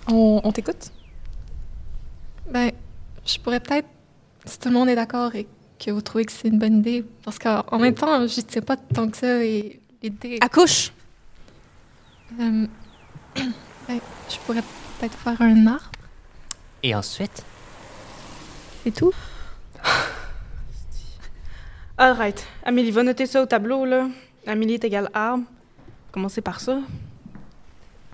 On, 0.08 0.40
on 0.42 0.52
t'écoute? 0.52 0.90
Ben, 2.50 2.72
je 3.24 3.38
pourrais 3.38 3.60
peut-être, 3.60 3.88
si 4.44 4.58
tout 4.58 4.68
le 4.68 4.74
monde 4.74 4.88
est 4.88 4.96
d'accord 4.96 5.34
et 5.34 5.46
que 5.78 5.90
vous 5.90 6.00
trouvez 6.00 6.24
que 6.24 6.32
c'est 6.32 6.48
une 6.48 6.58
bonne 6.58 6.78
idée, 6.78 7.04
parce 7.24 7.38
qu'en 7.38 7.64
en 7.70 7.78
même 7.78 7.94
temps, 7.94 8.22
je 8.22 8.40
sais 8.46 8.60
pas 8.60 8.76
tant 8.76 9.08
que 9.08 9.16
ça 9.16 9.44
et 9.44 9.80
l'idée. 10.02 10.38
Accouche! 10.40 10.92
Euh, 12.40 12.66
ben, 13.36 14.00
je 14.28 14.36
pourrais 14.46 14.62
peut-être 14.98 15.16
faire 15.18 15.40
un 15.40 15.66
arbre, 15.66 15.90
Et 16.82 16.94
ensuite? 16.94 17.44
c'est 18.82 18.92
tout? 18.94 19.12
Alright, 21.98 22.46
Amélie, 22.64 22.90
va 22.90 23.02
noter 23.02 23.26
ça 23.26 23.42
au 23.42 23.46
tableau, 23.46 23.84
là. 23.84 24.08
Amélie 24.50 24.74
est 24.74 24.84
égale 24.84 25.08
arbre. 25.14 25.44
Commencez 26.10 26.40
par 26.40 26.58
ça. 26.58 26.80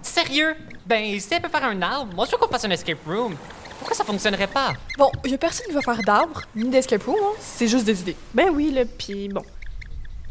Sérieux? 0.02 0.54
Ben, 0.84 1.18
si 1.18 1.32
elle 1.32 1.40
peut 1.40 1.48
faire 1.48 1.64
un 1.64 1.80
arbre, 1.80 2.14
moi 2.14 2.26
je 2.26 2.32
veux 2.32 2.36
qu'on 2.36 2.48
fasse 2.48 2.66
un 2.66 2.70
escape 2.70 2.98
room. 3.06 3.34
Pourquoi 3.78 3.96
ça 3.96 4.04
fonctionnerait 4.04 4.46
pas? 4.46 4.74
Bon, 4.98 5.10
y 5.24 5.32
a 5.32 5.38
personne 5.38 5.66
qui 5.66 5.72
va 5.72 5.80
faire 5.80 6.02
d'arbre, 6.02 6.42
ni 6.54 6.68
d'escape 6.68 7.04
room, 7.04 7.16
hein. 7.16 7.36
C'est 7.40 7.68
juste 7.68 7.86
des 7.86 8.00
idées. 8.02 8.16
Ben 8.34 8.50
oui, 8.50 8.70
là, 8.70 8.84
puis 8.84 9.28
bon. 9.28 9.44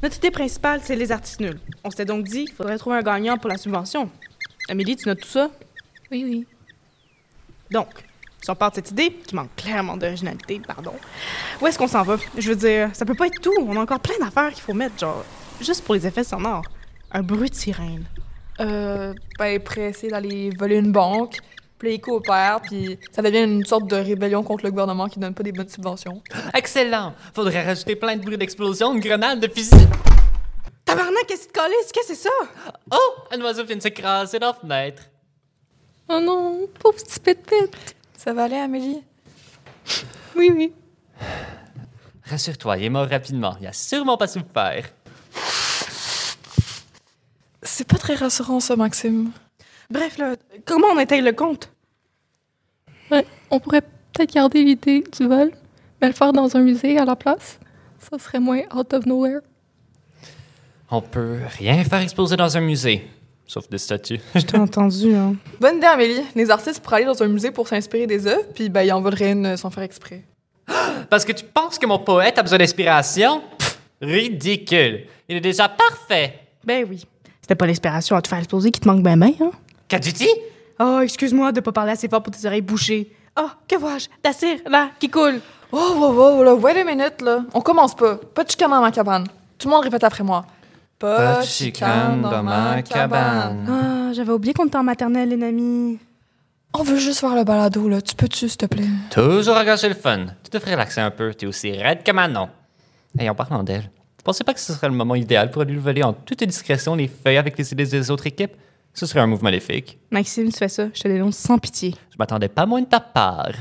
Notre 0.03 0.17
idée 0.17 0.29
principale, 0.29 0.81
c'est 0.83 0.95
les 0.95 1.11
artistes 1.11 1.39
nuls. 1.39 1.59
On 1.83 1.89
s'était 1.89 2.05
donc 2.05 2.23
dit 2.25 2.45
qu'il 2.45 2.53
faudrait 2.53 2.77
trouver 2.77 2.97
un 2.97 3.01
gagnant 3.01 3.37
pour 3.37 3.49
la 3.49 3.57
subvention. 3.57 4.09
Amélie, 4.69 4.95
tu 4.95 5.09
notes 5.09 5.21
tout 5.21 5.27
ça? 5.27 5.49
Oui, 6.11 6.23
oui. 6.23 6.47
Donc, 7.71 7.89
si 8.43 8.51
on 8.51 8.55
part 8.55 8.69
de 8.69 8.75
cette 8.75 8.91
idée, 8.91 9.11
qui 9.11 9.33
manque 9.33 9.55
clairement 9.55 9.97
d'originalité, 9.97 10.61
pardon, 10.65 10.93
où 11.61 11.65
est-ce 11.65 11.79
qu'on 11.79 11.87
s'en 11.87 12.03
va? 12.03 12.17
Je 12.37 12.49
veux 12.49 12.55
dire, 12.55 12.91
ça 12.93 13.05
peut 13.05 13.15
pas 13.15 13.25
être 13.25 13.41
tout. 13.41 13.53
On 13.59 13.75
a 13.75 13.79
encore 13.79 13.99
plein 13.99 14.17
d'affaires 14.19 14.53
qu'il 14.53 14.61
faut 14.61 14.75
mettre, 14.75 14.99
genre, 14.99 15.25
juste 15.61 15.83
pour 15.83 15.95
les 15.95 16.05
effets 16.05 16.23
sonores. 16.23 16.65
Un 17.11 17.21
bruit 17.21 17.49
de 17.49 17.55
sirène. 17.55 18.05
Euh, 18.59 19.13
ben, 19.37 19.59
pressé 19.61 20.07
d'aller 20.07 20.49
voler 20.57 20.77
une 20.77 20.91
banque, 20.91 21.37
puis 21.77 21.99
coopèrent, 21.99 22.61
puis 22.61 22.97
ça 23.11 23.21
devient 23.21 23.43
une 23.43 23.65
sorte 23.65 23.87
de 23.87 23.95
rébellion 23.95 24.43
contre 24.43 24.63
le 24.65 24.71
gouvernement 24.71 25.07
qui 25.07 25.19
donne 25.19 25.33
pas 25.33 25.43
des 25.43 25.51
bonnes 25.51 25.69
subventions. 25.69 26.21
Excellent! 26.53 27.13
Faudrait 27.33 27.65
rajouter 27.65 27.95
plein 27.95 28.15
de 28.15 28.21
bruits 28.21 28.37
d'explosion, 28.37 28.95
de 28.95 28.99
grenades, 28.99 29.39
de 29.39 29.47
fusils. 29.47 29.87
Tabarnak, 30.85 31.25
qu'est-ce 31.27 31.47
que 31.47 31.53
tu 31.53 31.59
colles? 31.59 31.71
Qu'est-ce 31.93 31.93
que 31.93 32.15
c'est 32.15 32.23
ça? 32.23 32.29
Oh! 32.91 33.13
Un 33.31 33.41
oiseau 33.41 33.65
vient 33.65 33.75
de 33.75 33.81
s'écraser 33.81 34.39
dans 34.39 34.47
la 34.47 34.53
fenêtre. 34.53 35.03
Oh 36.07 36.19
non, 36.21 36.67
pauvre 36.79 36.97
petit 36.97 37.19
pépite. 37.19 37.95
Ça 38.15 38.33
va 38.33 38.43
aller, 38.43 38.57
Amélie? 38.57 39.01
Oui, 40.35 40.51
oui. 40.53 40.73
Rassure-toi, 42.29 42.77
il 42.77 42.85
est 42.85 42.89
mort 42.89 43.07
rapidement. 43.07 43.55
Il 43.59 43.67
a 43.67 43.73
sûrement 43.73 44.17
pas 44.17 44.27
souffert. 44.27 44.85
C'est 47.65 47.87
pas 47.87 47.97
très 47.97 48.15
rassurant, 48.15 48.59
ça, 48.59 48.75
Maxime. 48.75 49.31
Bref, 49.89 50.17
là, 50.17 50.35
comment 50.65 50.87
on 50.93 50.97
intègre 50.97 51.25
le 51.25 51.33
compte? 51.33 51.69
Ouais, 53.11 53.25
on 53.49 53.59
pourrait 53.59 53.81
peut-être 54.13 54.33
garder 54.33 54.63
l'idée 54.63 55.03
du 55.17 55.27
vol, 55.27 55.51
mais 56.01 56.07
le 56.07 56.13
faire 56.13 56.31
dans 56.31 56.55
un 56.55 56.61
musée 56.61 56.97
à 56.97 57.05
la 57.05 57.15
place. 57.15 57.59
Ça 57.99 58.19
serait 58.19 58.39
moins 58.39 58.61
out 58.73 58.93
of 58.93 59.05
nowhere. 59.05 59.39
On 60.91 61.01
peut 61.01 61.39
rien 61.57 61.83
faire 61.83 62.01
exploser 62.01 62.37
dans 62.37 62.55
un 62.55 62.61
musée. 62.61 63.07
Sauf 63.47 63.67
des 63.69 63.79
statues. 63.79 64.19
T'as 64.47 64.59
entendu, 64.59 65.15
hein? 65.15 65.35
Bonne 65.59 65.77
idée, 65.77 65.87
Amélie. 65.87 66.21
Les 66.35 66.49
artistes 66.51 66.81
pourraient 66.81 66.97
aller 66.97 67.05
dans 67.05 67.21
un 67.23 67.27
musée 67.27 67.51
pour 67.51 67.67
s'inspirer 67.67 68.07
des 68.07 68.27
œuvres, 68.27 68.45
puis 68.53 68.69
ben, 68.69 68.83
ils 68.83 68.91
en 68.91 69.01
voleraient 69.01 69.31
une 69.31 69.57
sans 69.57 69.71
faire 69.71 69.83
exprès. 69.83 70.23
Parce 71.09 71.25
que 71.25 71.31
tu 71.31 71.45
penses 71.45 71.79
que 71.79 71.85
mon 71.85 71.99
poète 71.99 72.37
a 72.37 72.43
besoin 72.43 72.59
d'inspiration? 72.59 73.41
Pff, 73.57 73.79
Ridicule. 74.01 75.05
Il 75.27 75.37
est 75.37 75.41
déjà 75.41 75.67
parfait. 75.67 76.39
Ben 76.63 76.85
oui. 76.87 77.05
C'était 77.45 77.53
pas 77.53 77.67
l'inspiration 77.67 78.15
à 78.15 78.23
te 78.23 78.27
faire 78.27 78.39
exploser 78.39 78.71
qui 78.71 78.79
te 78.79 78.87
manque 78.87 79.03
ben 79.03 79.19
ben, 79.19 79.31
hein? 79.39 79.51
Qu'as-tu 79.87 80.11
dit? 80.13 80.27
Oh, 80.79 81.01
excuse-moi 81.03 81.51
de 81.51 81.59
pas 81.59 81.71
parler 81.71 81.91
assez 81.91 82.07
fort 82.07 82.23
pour 82.23 82.33
tes 82.33 82.43
oreilles 82.47 82.63
bouchées. 82.63 83.11
Oh, 83.39 83.49
que 83.67 83.75
vois-je? 83.75 84.07
Ta 84.23 84.33
cire, 84.33 84.61
là, 84.67 84.89
qui 84.99 85.11
coule. 85.11 85.39
Oh, 85.71 85.93
wow, 85.95 86.11
wow, 86.11 86.43
là, 86.43 86.55
wait 86.55 86.75
a 86.75 86.83
minute, 86.83 87.21
là. 87.21 87.43
On 87.53 87.61
commence 87.61 87.95
pas. 87.95 88.15
Pas 88.15 88.45
de 88.45 88.49
chicane 88.49 88.71
dans 88.71 88.81
ma 88.81 88.89
cabane. 88.89 89.27
Tout 89.59 89.67
le 89.67 89.75
monde 89.75 89.83
répète 89.83 90.03
après 90.03 90.23
moi. 90.23 90.43
Pas 90.97 91.41
de 91.41 91.45
chicane 91.45 92.23
dans 92.23 92.41
ma 92.41 92.81
cabane. 92.81 93.67
Ah, 93.69 94.11
j'avais 94.13 94.31
oublié 94.31 94.55
qu'on 94.55 94.65
était 94.65 94.77
en 94.77 94.83
maternelle, 94.83 95.29
les 95.29 95.45
amis. 95.45 95.99
On 96.73 96.81
veut 96.81 96.97
juste 96.97 97.21
voir 97.21 97.35
le 97.35 97.43
balado, 97.43 97.87
là. 97.87 98.01
Tu 98.01 98.15
peux-tu, 98.15 98.49
s'il 98.49 98.57
te 98.57 98.65
plaît? 98.65 98.89
Toujours 99.11 99.55
à 99.55 99.63
gâcher 99.63 99.89
le 99.89 99.93
fun. 99.93 100.25
Tu 100.43 100.49
devrais 100.49 100.71
relaxer 100.71 101.01
un 101.01 101.11
peu. 101.11 101.31
T'es 101.35 101.45
aussi 101.45 101.71
raide 101.73 102.01
que 102.01 102.11
Manon. 102.11 102.49
Et 103.19 103.29
en 103.29 103.35
parlant 103.35 103.61
d'elle, 103.61 103.91
pensais 104.25 104.43
pas 104.43 104.53
que 104.53 104.59
ce 104.59 104.73
serait 104.73 104.89
le 104.89 104.95
moment 104.95 105.15
idéal 105.15 105.51
pour 105.51 105.63
lui 105.63 105.77
voler 105.77 106.03
en 106.03 106.13
toute 106.13 106.43
discrétion 106.43 106.95
les 106.95 107.07
feuilles 107.07 107.37
avec 107.37 107.57
les 107.57 107.71
idées 107.71 107.85
des 107.85 108.11
autres 108.11 108.25
équipes? 108.27 108.53
Ce 108.93 109.05
serait 109.05 109.19
un 109.19 109.27
move 109.27 109.43
maléfique. 109.43 109.99
Maxime, 110.09 110.51
tu 110.51 110.57
fais 110.57 110.67
ça, 110.67 110.87
je 110.93 111.01
te 111.01 111.07
dénonce 111.07 111.37
sans 111.37 111.57
pitié. 111.59 111.93
Je 112.11 112.15
m'attendais 112.17 112.47
pas 112.47 112.65
moins 112.65 112.81
de 112.81 112.87
ta 112.87 112.99
part. 112.99 113.51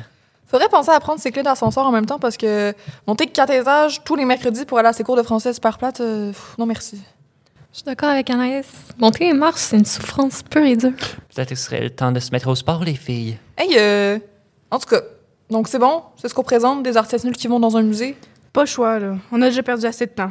Faudrait 0.47 0.69
penser 0.69 0.91
à 0.91 1.01
prendre 1.01 1.21
ses 1.21 1.33
clés 1.33 1.43
d'ascenseur 1.43 1.85
en 1.85 1.93
même 1.93 2.07
temps 2.07 2.19
parce 2.19 2.37
que 2.37 2.73
monter 3.07 3.27
quatre 3.27 3.53
étages 3.53 4.03
tous 4.05 4.15
les 4.17 4.25
mercredis 4.25 4.65
pour 4.65 4.79
aller 4.79 4.89
à 4.89 4.93
ses 4.93 5.05
cours 5.05 5.17
de 5.17 5.23
français 5.23 5.53
super 5.53 5.77
plate, 5.77 6.01
euh, 6.01 6.29
pff, 6.29 6.55
non 6.59 6.67
merci. 6.67 7.03
Je 7.73 7.79
suis 7.79 7.85
d'accord 7.85 8.09
avec 8.09 8.31
Anaïs. 8.31 8.67
Monter 8.99 9.27
les 9.27 9.33
marches, 9.33 9.61
c'est 9.61 9.77
une 9.77 9.85
souffrance 9.85 10.43
pure 10.45 10.63
et 10.63 10.77
dure. 10.77 10.93
Peut-être 11.35 11.49
que 11.49 11.55
ce 11.57 11.65
serait 11.65 11.81
le 11.81 11.91
temps 11.91 12.13
de 12.13 12.21
se 12.21 12.31
mettre 12.31 12.49
au 12.49 12.55
sport, 12.55 12.85
les 12.85 12.95
filles. 12.95 13.37
Hey, 13.59 13.77
euh. 13.77 14.19
En 14.71 14.79
tout 14.79 14.89
cas, 14.89 15.03
donc 15.51 15.67
c'est 15.69 15.81
bon? 15.81 16.03
C'est 16.17 16.29
ce 16.29 16.35
qu'on 16.35 16.45
présente, 16.45 16.85
des 16.85 16.97
artistes 16.97 17.25
nuls 17.25 17.37
qui 17.37 17.49
vont 17.49 17.59
dans 17.59 17.77
un 17.77 17.83
musée? 17.83 18.17
Pas 18.53 18.61
le 18.63 18.67
choix, 18.67 19.01
là. 19.01 19.17
On 19.33 19.43
a 19.43 19.49
déjà 19.49 19.65
perdu 19.65 19.85
assez 19.87 20.07
de 20.07 20.13
temps. 20.13 20.31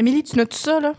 Amélie, 0.00 0.22
tu 0.22 0.34
notes 0.38 0.54
ça, 0.54 0.80
là? 0.80 0.94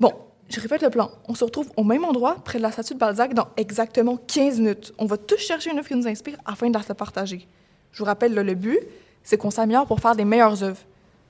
Bon, 0.00 0.10
je 0.48 0.58
répète 0.58 0.80
le 0.80 0.88
plan. 0.88 1.10
On 1.28 1.34
se 1.34 1.44
retrouve 1.44 1.70
au 1.76 1.84
même 1.84 2.06
endroit, 2.06 2.36
près 2.42 2.56
de 2.56 2.62
la 2.62 2.72
statue 2.72 2.94
de 2.94 2.98
Balzac, 2.98 3.34
dans 3.34 3.48
exactement 3.58 4.16
15 4.16 4.60
minutes. 4.60 4.94
On 4.96 5.04
va 5.04 5.18
tous 5.18 5.36
chercher 5.36 5.70
une 5.70 5.78
œuvre 5.78 5.86
qui 5.86 5.94
nous 5.94 6.08
inspire 6.08 6.38
afin 6.46 6.70
de 6.70 6.72
la 6.72 6.82
se 6.82 6.94
partager. 6.94 7.46
Je 7.92 7.98
vous 7.98 8.06
rappelle, 8.06 8.32
là, 8.32 8.42
le 8.42 8.54
but, 8.54 8.78
c'est 9.22 9.36
qu'on 9.36 9.50
s'améliore 9.50 9.86
pour 9.86 10.00
faire 10.00 10.16
des 10.16 10.24
meilleures 10.24 10.62
œuvres. 10.62 10.80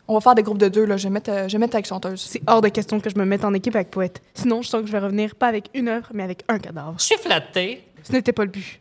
On 0.07 0.15
va 0.15 0.21
faire 0.21 0.37
des 0.37 0.45
groupes 0.45 0.59
de 0.59 0.69
deux, 0.69 0.85
là. 0.85 0.97
Je 0.97 1.09
vais 1.09 1.13
mettre, 1.13 1.33
euh, 1.33 1.49
je 1.49 1.55
vais 1.55 1.59
mettre 1.59 1.75
avec 1.75 1.87
chanteuse. 1.87 2.21
C'est 2.21 2.43
hors 2.47 2.61
de 2.61 2.69
question 2.69 3.01
que 3.01 3.11
je 3.11 3.19
me 3.19 3.25
mette 3.25 3.45
en 3.45 3.53
équipe 3.55 3.75
avec 3.75 3.91
poète. 3.91 4.23
Sinon, 4.35 4.63
je 4.63 4.69
sens 4.69 4.83
que 4.83 4.87
je 4.87 4.93
vais 4.93 5.01
revenir 5.01 5.35
pas 5.35 5.49
avec 5.49 5.69
une 5.75 5.89
œuvre, 5.89 6.11
mais 6.15 6.23
avec 6.23 6.45
un 6.47 6.61
cadavre. 6.61 6.95
Je 6.97 7.07
suis 7.07 7.19
flattée. 7.19 7.83
Ce 8.05 8.13
n'était 8.13 8.33
pas 8.33 8.45
le 8.45 8.53
but. 8.53 8.79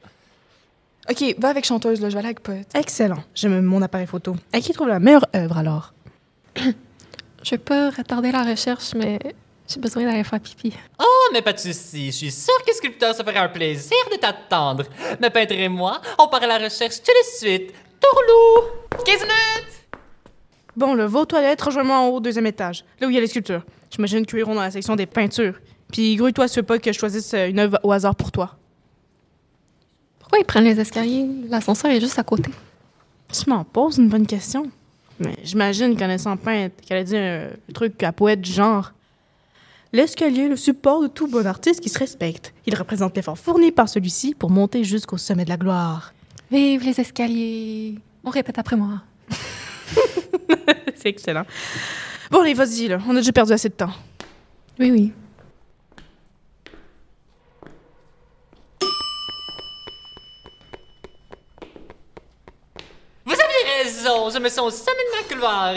OK, 1.10 1.36
va 1.40 1.50
avec 1.50 1.66
chanteuse, 1.66 2.00
là. 2.02 2.10
Je 2.10 2.14
vais 2.14 2.20
aller 2.20 2.28
avec 2.28 2.42
poète. 2.42 2.70
Excellent. 2.76 3.24
J'aime 3.34 3.62
mon 3.62 3.82
appareil 3.82 4.08
photo. 4.08 4.36
À 4.54 4.60
qui 4.60 4.72
trouve 4.74 4.88
la 4.88 5.00
meilleure 5.00 5.26
œuvre, 5.36 5.58
alors? 5.58 5.94
Je 6.56 7.52
vais 7.52 7.58
pas 7.58 7.90
retarder 7.90 8.32
la 8.32 8.44
recherche, 8.44 8.94
mais 8.96 9.18
j'ai 9.68 9.80
besoin 9.80 10.04
d'aller 10.04 10.24
faire 10.24 10.40
pipi. 10.40 10.74
Oh, 11.00 11.30
mais 11.34 11.42
pas 11.42 11.54
de 11.54 11.60
souci. 11.60 12.08
Je 12.08 12.18
suis 12.18 12.32
sûre 12.32 12.64
que 12.68 12.74
sculpteur 12.74 13.16
se 13.16 13.24
ferait 13.24 13.38
un 13.38 13.50
plaisir 13.50 13.98
de 14.12 14.18
t'attendre. 14.18 14.84
Me 15.20 15.30
peintre 15.30 15.54
et 15.54 15.70
moi, 15.70 16.02
on 16.20 16.28
part 16.28 16.44
à 16.44 16.48
la 16.48 16.60
recherche 16.60 16.98
tout 16.98 17.12
de 17.12 17.38
suite. 17.38 17.74
Tourlou! 18.00 18.70
15 19.04 19.22
minutes! 19.22 19.88
Bon, 20.76 20.94
le 20.94 21.06
va 21.06 21.20
aux 21.22 21.26
toilettes, 21.26 21.62
rejoins-moi 21.62 21.98
en 21.98 22.08
haut, 22.08 22.20
deuxième 22.20 22.46
étage, 22.46 22.86
là 23.00 23.08
où 23.08 23.10
il 23.10 23.14
y 23.14 23.18
a 23.18 23.22
les 23.22 23.28
sculptures. 23.28 23.64
J'imagine 23.90 24.26
qu'ils 24.26 24.40
iront 24.40 24.56
dans 24.56 24.62
la 24.62 24.72
section 24.72 24.96
des 24.96 25.06
peintures. 25.06 25.60
Puis 25.92 26.16
grouille-toi 26.16 26.46
veux 26.56 26.64
pas 26.64 26.80
que 26.80 26.94
je 26.94 26.98
choisisse 26.98 27.34
euh, 27.34 27.50
une 27.50 27.60
œuvre 27.60 27.78
au 27.84 27.92
hasard 27.92 28.16
pour 28.16 28.32
toi. 28.32 28.56
Pourquoi 30.32 30.44
ils 30.44 30.48
prennent 30.48 30.64
les 30.64 30.80
escaliers? 30.80 31.28
L'ascenseur 31.50 31.92
est 31.92 32.00
juste 32.00 32.18
à 32.18 32.24
côté. 32.24 32.52
Tu 33.34 33.50
m'en 33.50 33.66
poses 33.66 33.98
une 33.98 34.08
bonne 34.08 34.26
question. 34.26 34.72
Mais 35.20 35.36
j'imagine, 35.44 35.98
connaissant 35.98 36.38
peintre, 36.38 36.74
qu'elle 36.88 37.00
a 37.00 37.04
dit 37.04 37.18
un 37.18 37.50
truc 37.74 38.02
à 38.02 38.14
poète 38.14 38.40
du 38.40 38.50
genre. 38.50 38.94
L'escalier 39.92 40.44
est 40.44 40.48
le 40.48 40.56
support 40.56 41.02
de 41.02 41.08
tout 41.08 41.28
bon 41.28 41.46
artiste 41.46 41.82
qui 41.82 41.90
se 41.90 42.00
respecte. 42.00 42.54
Il 42.66 42.76
représente 42.76 43.14
l'effort 43.18 43.38
fourni 43.38 43.74
par 43.74 43.90
celui-ci 43.90 44.34
pour 44.34 44.50
monter 44.50 44.86
jusqu'au 44.86 45.18
sommet 45.18 45.44
de 45.44 45.50
la 45.50 45.58
gloire. 45.58 46.14
Vive 46.50 46.86
les 46.86 46.98
escaliers! 46.98 48.00
On 48.24 48.30
répète 48.30 48.58
après 48.58 48.78
moi. 48.78 49.02
C'est 50.96 51.10
excellent. 51.10 51.44
Bon, 52.30 52.40
allez, 52.40 52.54
vas-y, 52.54 52.88
là. 52.88 53.00
On 53.06 53.12
a 53.12 53.20
déjà 53.20 53.34
perdu 53.34 53.52
assez 53.52 53.68
de 53.68 53.74
temps. 53.74 53.92
Oui, 54.80 54.92
oui. 54.92 55.12
Vous 63.32 63.34
avez 63.34 63.84
raison, 63.84 64.11
je 64.30 64.38
me 64.40 64.50
sens 64.50 64.60
au 64.60 64.72
sommet 64.72 65.04
de 65.04 65.18
ma 65.18 65.24
couloir. 65.34 65.74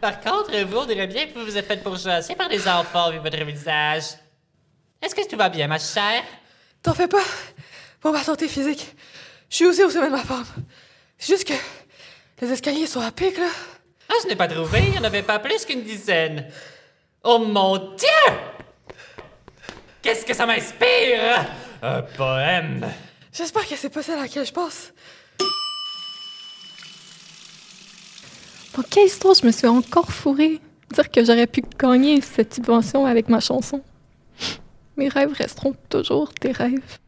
Par 0.00 0.20
contre, 0.20 0.56
vous, 0.64 0.76
on 0.78 0.86
dirait 0.86 1.06
bien 1.06 1.26
que 1.26 1.38
vous 1.38 1.44
vous 1.44 1.56
êtes 1.56 1.66
fait 1.66 1.82
pourchasser 1.82 2.34
par 2.34 2.48
des 2.48 2.66
enfants 2.66 3.10
vu 3.10 3.18
votre 3.18 3.42
visage. 3.44 4.04
Est-ce 5.02 5.14
que 5.14 5.26
tout 5.26 5.36
va 5.36 5.48
bien, 5.48 5.66
ma 5.66 5.78
chère? 5.78 6.22
T'en 6.82 6.94
fais 6.94 7.08
pas 7.08 7.22
pour 8.00 8.12
ma 8.12 8.22
santé 8.22 8.48
physique. 8.48 8.94
Je 9.48 9.56
suis 9.56 9.66
aussi 9.66 9.84
au 9.84 9.90
sommet 9.90 10.06
de 10.06 10.12
ma 10.12 10.24
forme. 10.24 10.46
C'est 11.18 11.34
juste 11.34 11.46
que 11.46 11.54
les 12.40 12.52
escaliers 12.52 12.86
sont 12.86 13.00
à 13.00 13.10
pic, 13.10 13.36
là. 13.36 13.48
Ah, 14.08 14.14
je 14.22 14.28
n'ai 14.28 14.36
pas 14.36 14.48
trouvé, 14.48 14.80
il 14.80 14.90
n'y 14.92 14.98
en 14.98 15.04
avait 15.04 15.22
pas 15.22 15.38
plus 15.38 15.64
qu'une 15.64 15.82
dizaine. 15.82 16.50
Oh 17.22 17.38
mon 17.38 17.76
Dieu! 17.94 18.34
Qu'est-ce 20.02 20.24
que 20.24 20.34
ça 20.34 20.46
m'inspire? 20.46 21.46
Un 21.82 22.02
poème. 22.02 22.90
J'espère 23.32 23.68
que 23.68 23.76
c'est 23.76 23.90
pas 23.90 24.02
celle 24.02 24.18
à 24.18 24.22
laquelle 24.22 24.46
je 24.46 24.52
pense. 24.52 24.92
Quelle 28.88 29.06
histoire 29.06 29.34
je 29.34 29.46
me 29.46 29.52
suis 29.52 29.66
encore 29.66 30.10
fourrée? 30.10 30.60
Dire 30.92 31.10
que 31.10 31.24
j'aurais 31.24 31.46
pu 31.46 31.62
gagner 31.78 32.20
cette 32.20 32.54
subvention 32.54 33.06
avec 33.06 33.28
ma 33.28 33.38
chanson? 33.40 33.82
Mes 34.96 35.08
rêves 35.08 35.32
resteront 35.32 35.74
toujours 35.88 36.32
des 36.40 36.52
rêves. 36.52 36.98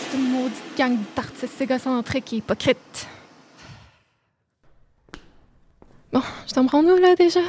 C'est 0.00 0.16
une 0.16 0.30
maudite 0.30 0.62
gang 0.76 0.98
d'artistes 1.14 1.60
égocentriques 1.60 2.32
et 2.32 2.36
hypocrites. 2.36 3.06
Bon, 6.12 6.22
je 6.46 6.52
t'en 6.52 6.66
prends 6.66 6.84
où 6.84 6.96
là 6.96 7.14
déjà? 7.14 7.40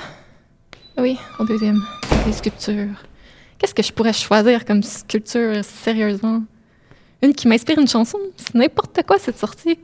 Oui, 0.97 1.17
au 1.39 1.45
deuxième. 1.45 1.83
Les 2.25 2.33
sculptures. 2.33 3.03
Qu'est-ce 3.57 3.73
que 3.73 3.83
je 3.83 3.91
pourrais 3.91 4.13
choisir 4.13 4.65
comme 4.65 4.83
sculpture 4.83 5.63
sérieusement? 5.63 6.43
Une 7.21 7.33
qui 7.33 7.47
m'inspire 7.47 7.79
une 7.79 7.87
chanson? 7.87 8.19
C'est 8.37 8.53
n'importe 8.53 9.03
quoi 9.03 9.17
cette 9.17 9.39
sortie. 9.39 9.79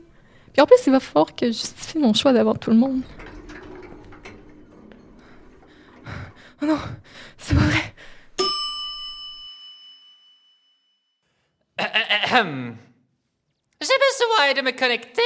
Puis 0.52 0.62
en 0.62 0.66
plus, 0.66 0.76
il 0.86 0.92
va 0.92 1.00
falloir 1.00 1.34
que 1.34 1.46
je 1.46 1.52
justifie 1.52 1.98
mon 1.98 2.14
choix 2.14 2.32
devant 2.32 2.54
tout 2.54 2.70
le 2.70 2.76
monde. 2.76 3.02
Oh 6.62 6.66
non, 6.66 6.78
c'est 7.36 7.54
pas 7.54 7.60
vrai. 7.60 7.94
J'ai 13.80 13.98
besoin 13.98 14.54
de 14.54 14.60
me 14.62 14.70
connecter 14.70 15.22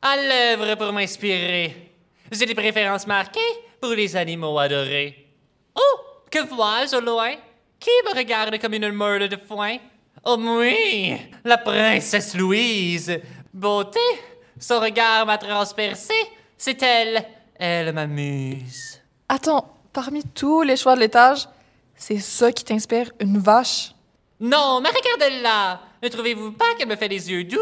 à 0.00 0.16
l'œuvre 0.16 0.76
pour 0.76 0.92
m'inspirer. 0.92 1.92
J'ai 2.30 2.46
des 2.46 2.54
préférences 2.54 3.08
marquées 3.08 3.40
pour 3.80 3.90
les 3.90 4.14
animaux 4.14 4.58
adorés. 4.58 5.26
Oh, 5.74 6.09
que 6.30 6.46
vois-je 6.46 6.96
au 6.96 7.00
loin? 7.00 7.32
Qui 7.78 7.90
me 8.06 8.16
regarde 8.16 8.58
comme 8.58 8.74
une 8.74 8.90
meule 8.92 9.28
de 9.28 9.36
foin? 9.36 9.76
Oh 10.24 10.36
oui, 10.38 11.16
la 11.44 11.58
princesse 11.58 12.36
Louise. 12.36 13.18
Beauté, 13.52 13.98
son 14.58 14.80
regard 14.80 15.26
m'a 15.26 15.38
transpercé. 15.38 16.14
C'est 16.56 16.82
elle. 16.82 17.24
Elle 17.54 17.92
m'amuse. 17.92 19.00
Attends, 19.28 19.66
parmi 19.92 20.22
tous 20.22 20.62
les 20.62 20.76
choix 20.76 20.94
de 20.94 21.00
l'étage, 21.00 21.48
c'est 21.94 22.18
ça 22.18 22.52
qui 22.52 22.64
t'inspire 22.64 23.10
une 23.18 23.38
vache? 23.38 23.94
Non, 24.38 24.80
mais 24.80 24.90
regardez-la. 24.90 25.80
Ne 26.02 26.08
trouvez-vous 26.08 26.52
pas 26.52 26.74
qu'elle 26.78 26.88
me 26.88 26.96
fait 26.96 27.08
des 27.08 27.30
yeux 27.30 27.44
doux? 27.44 27.58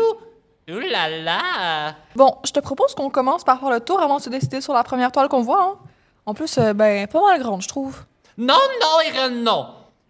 Ouh 0.69 0.81
là 0.81 1.09
là! 1.09 1.97
Bon, 2.15 2.37
je 2.45 2.53
te 2.53 2.61
propose 2.61 2.95
qu'on 2.95 3.09
commence 3.09 3.43
par 3.43 3.59
faire 3.59 3.71
le 3.71 3.81
tour 3.81 4.01
avant 4.01 4.19
de 4.19 4.23
se 4.23 4.29
décider 4.29 4.61
sur 4.61 4.75
la 4.75 4.85
première 4.85 5.11
toile 5.11 5.29
qu'on 5.29 5.43
voit, 5.43 5.63
hein? 5.63 5.79
En 6.27 6.35
plus, 6.35 6.59
euh, 6.59 6.75
ben, 6.75 7.07
pas 7.07 7.23
mal 7.23 7.41
grande, 7.41 7.63
je 7.63 7.69
trouve. 7.69 8.05
Non, 8.39 8.55
non 8.81 9.01
et 9.01 9.31
non. 9.31 9.67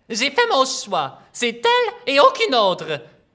J'ai 0.08 0.30
fait 0.30 0.47
mon 0.50 0.66
choix. 0.66 1.18
C'est 1.32 1.62
elle 1.64 2.14
et 2.14 2.20
aucune 2.20 2.54
autre. 2.54 2.87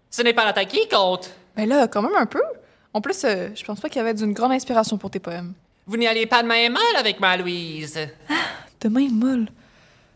Ce 0.09 0.21
n'est 0.21 0.33
pas 0.33 0.45
la 0.45 0.53
taille 0.53 0.67
qui 0.67 0.88
compte. 0.88 1.31
Ben 1.55 1.67
là, 1.67 1.88
quand 1.88 2.03
même 2.03 2.15
un 2.15 2.27
peu. 2.27 2.43
En 2.93 3.01
plus, 3.01 3.23
euh, 3.23 3.50
je 3.55 3.63
pense 3.63 3.79
pas 3.79 3.89
qu'il 3.89 3.97
y 3.97 4.01
avait 4.01 4.13
d'une 4.13 4.33
grande 4.33 4.51
inspiration 4.51 5.00
pour 5.00 5.09
tes 5.09 5.19
poèmes. 5.19 5.53
Vous 5.88 5.97
n'y 5.97 6.05
allez 6.05 6.27
pas 6.27 6.43
de 6.43 6.47
main 6.47 6.69
molle 6.69 6.95
avec 6.97 7.19
ma 7.19 7.35
Louise. 7.35 8.00
De 8.81 8.89
main 8.89 9.07
molle. 9.09 9.47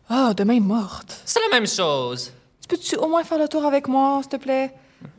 Ah, 0.10 0.34
de 0.36 0.44
main 0.44 0.60
morte. 0.60 1.22
C'est 1.26 1.40
la 1.50 1.58
même 1.58 1.68
chose. 1.68 2.32
Tu 2.62 2.68
peux-tu 2.68 2.96
au 2.98 3.08
moins 3.08 3.24
faire 3.24 3.40
le 3.40 3.48
tour 3.48 3.66
avec 3.66 3.88
moi, 3.88 4.20
s'il 4.22 4.30
te 4.30 4.38
plaît? 4.38 4.72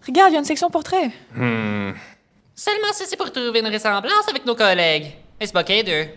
Regarde, 0.06 0.30
il 0.30 0.34
y 0.34 0.36
a 0.36 0.38
une 0.38 0.44
section 0.44 0.70
portrait. 0.70 1.10
Seulement 1.34 2.92
si 2.92 3.06
c'est 3.06 3.16
pour 3.16 3.32
trouver 3.32 3.58
une 3.58 3.72
ressemblance 3.72 4.28
avec 4.28 4.46
nos 4.46 4.54
collègues. 4.54 5.12
Est-ce 5.40 5.52
pas 5.52 5.64
d'eux? 5.64 6.08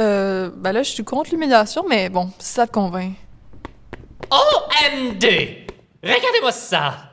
Euh, 0.00 0.50
ben 0.54 0.72
là, 0.72 0.82
je 0.82 0.90
suis 0.90 1.04
contre 1.04 1.30
l'humiliation, 1.30 1.84
mais 1.88 2.08
bon, 2.08 2.30
si 2.38 2.52
ça 2.52 2.66
te 2.66 2.72
convainc. 2.72 3.14
OMD! 4.30 5.24
Regardez-moi 6.02 6.52
ça! 6.52 7.10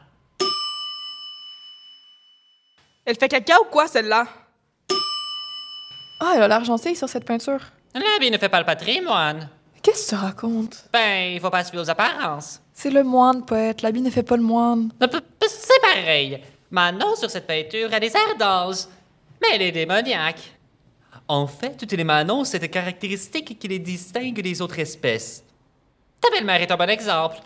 Elle 3.05 3.17
fait 3.17 3.29
caca 3.29 3.59
ou 3.61 3.65
quoi, 3.65 3.87
celle-là? 3.87 4.25
Ah, 6.19 6.33
elle 6.35 6.43
a 6.43 6.47
l'air 6.47 6.63
gentille 6.63 6.95
sur 6.95 7.09
cette 7.09 7.25
peinture. 7.25 7.59
L'habit 7.93 8.31
ne 8.31 8.37
fait 8.37 8.49
pas 8.49 8.59
le 8.59 8.65
patrimoine. 8.65 9.49
Qu'est-ce 9.81 10.11
que 10.11 10.15
tu 10.15 10.21
racontes? 10.21 10.85
Ben, 10.93 11.33
il 11.33 11.39
faut 11.39 11.49
pas 11.49 11.63
se 11.63 11.71
fier 11.71 11.79
aux 11.81 11.89
apparences. 11.89 12.61
C'est 12.73 12.91
le 12.91 13.03
moine, 13.03 13.43
poète. 13.43 13.81
L'habit 13.81 14.01
ne 14.01 14.11
fait 14.11 14.23
pas 14.23 14.37
le 14.37 14.43
moine. 14.43 14.91
C'est 15.41 15.81
pareil. 15.81 16.41
Manon, 16.69 17.15
sur 17.15 17.29
cette 17.29 17.47
peinture, 17.47 17.91
a 17.91 17.99
des 17.99 18.11
d'ange. 18.39 18.85
Mais 19.41 19.55
elle 19.55 19.61
est 19.63 19.71
démoniaque. 19.71 20.39
En 21.31 21.47
fait, 21.47 21.77
toutes 21.77 21.93
les 21.93 22.03
Manons, 22.03 22.43
c'est 22.43 22.59
des 22.59 22.67
caractéristiques 22.67 23.57
qui 23.57 23.67
les 23.69 23.79
distinguent 23.79 24.41
des 24.41 24.61
autres 24.61 24.77
espèces. 24.79 25.45
Ta 26.19 26.29
belle-mère 26.29 26.61
est 26.61 26.69
un 26.69 26.75
bon 26.75 26.89
exemple. 26.89 27.37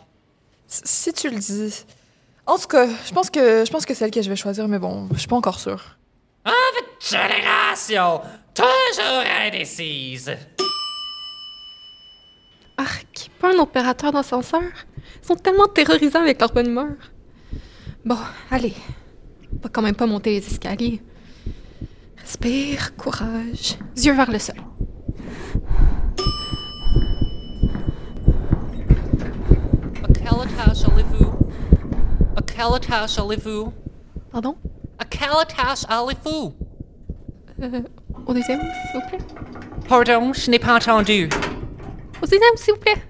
Si 0.66 1.14
tu 1.14 1.30
le 1.30 1.38
dis. 1.38 1.86
En 2.48 2.58
tout 2.58 2.66
cas, 2.66 2.88
je 3.06 3.14
pense 3.14 3.30
que 3.30 3.64
je 3.64 3.72
pense 3.72 3.86
que 3.86 3.94
c'est 3.94 4.06
elle 4.06 4.10
que 4.10 4.24
je 4.24 4.28
vais 4.28 4.36
choisir, 4.36 4.68
mais 4.68 4.80
bon, 4.80 5.08
je 5.14 5.20
suis 5.20 5.28
pas 5.28 5.36
encore 5.36 5.60
sûre. 5.60 6.00
Ah, 6.46 6.52
votre 6.74 6.98
génération! 7.00 8.22
Toujours 8.56 9.24
indécise! 9.46 10.36
Arc, 12.78 13.30
pas 13.40 13.54
un 13.54 13.60
opérateur 13.60 14.12
d'ascenseur? 14.12 14.64
Ils 15.22 15.28
sont 15.28 15.36
tellement 15.36 15.68
terrorisants 15.68 16.22
avec 16.22 16.40
leur 16.40 16.52
bonne 16.52 16.70
humeur. 16.70 16.96
Bon, 18.04 18.18
allez, 18.50 18.74
On 19.54 19.62
va 19.62 19.70
quand 19.70 19.84
même 19.84 19.96
pas 19.96 20.08
monter 20.08 20.32
les 20.32 20.48
escaliers. 20.48 21.04
Respire, 22.26 22.96
courage. 22.98 23.78
Yeux 23.96 24.16
vers 24.16 24.32
le 24.32 24.40
sol. 24.40 24.56
À 30.04 30.08
quel 30.12 30.26
étage 30.26 30.86
allez-vous? 30.92 31.34
À 32.36 32.42
quel 32.42 32.78
étage 32.78 33.20
allez-vous? 33.20 33.72
Pardon? 34.32 34.56
À 34.98 35.06
quel 35.06 35.30
étage 35.30 35.86
allez-vous? 35.88 36.56
Euh, 37.62 37.82
au 38.26 38.34
deuxième, 38.34 38.60
s'il 38.60 39.02
vous 39.02 39.08
plaît. 39.08 39.26
Pardon, 39.88 40.34
je 40.34 40.50
n'ai 40.50 40.58
pas 40.58 40.78
entendu. 40.78 41.30
Au 42.24 42.26
deuxième, 42.26 42.58
s'il 42.58 42.74
vous 42.74 42.80
plaît. 42.80 43.04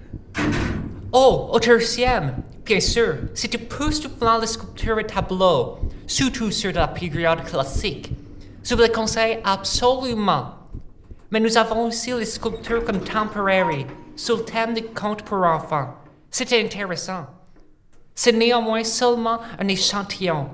Oh, 1.10 1.48
au 1.52 1.58
tertième. 1.58 2.34
Bien 2.66 2.80
sûr, 2.80 3.16
c'est 3.32 3.54
époustouflant 3.54 4.36
la 4.36 4.46
sculpture 4.46 4.98
et 4.98 5.06
tableau, 5.06 5.78
surtout 6.06 6.50
sur 6.50 6.72
la 6.72 6.88
période 6.88 7.42
classique. 7.44 8.12
Je 8.68 8.74
vous 8.74 8.80
le 8.80 8.88
conseille 8.88 9.38
absolument. 9.44 10.54
Mais 11.30 11.38
nous 11.38 11.56
avons 11.56 11.86
aussi 11.86 12.12
les 12.12 12.24
sculptures 12.24 12.84
contemporaines 12.84 13.86
sur 14.16 14.38
le 14.38 14.44
thème 14.44 14.74
des 14.74 14.82
contes 14.82 15.22
pour 15.22 15.38
enfants. 15.44 15.94
C'était 16.32 16.64
intéressant. 16.64 17.26
C'est 18.12 18.32
néanmoins 18.32 18.82
seulement 18.82 19.38
un 19.60 19.68
échantillon, 19.68 20.48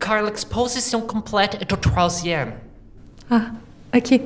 car 0.00 0.24
l'exposition 0.24 1.00
complète 1.02 1.58
est 1.60 1.72
au 1.72 1.76
troisième. 1.76 2.54
Ah, 3.30 3.42
ok. 3.94 4.20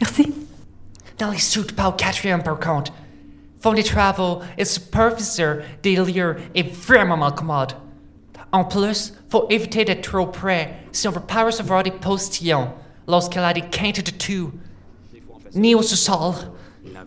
Merci. 0.00 0.34
Dans 1.18 1.32
les 1.32 1.38
suites 1.38 1.76
pas 1.76 1.90
au 1.90 1.92
quatrième 1.92 2.42
par 2.42 2.58
contre. 2.58 2.94
Font 3.60 3.74
des 3.74 3.84
travaux 3.84 4.40
et 4.56 4.64
superviseur 4.64 5.58
des 5.82 5.96
lieux 5.96 6.36
est 6.54 6.74
vraiment 6.74 7.18
mal 7.18 7.34
commode. 7.34 7.74
En 8.52 8.64
plus, 8.64 9.14
faut 9.30 9.46
éviter 9.48 9.84
d'être 9.84 10.02
trop 10.10 10.26
près 10.26 10.84
si 10.92 11.08
on 11.08 11.10
veut 11.10 11.20
pas 11.20 11.44
recevoir 11.44 11.82
des 11.82 11.90
postillons 11.90 12.70
lorsqu'elle 13.08 13.44
a 13.44 13.54
des 13.54 13.62
quintes 13.62 14.04
de 14.04 14.10
tout. 14.10 14.52
Ni 15.54 15.74
au 15.74 15.82
sous-sol. 15.82 16.34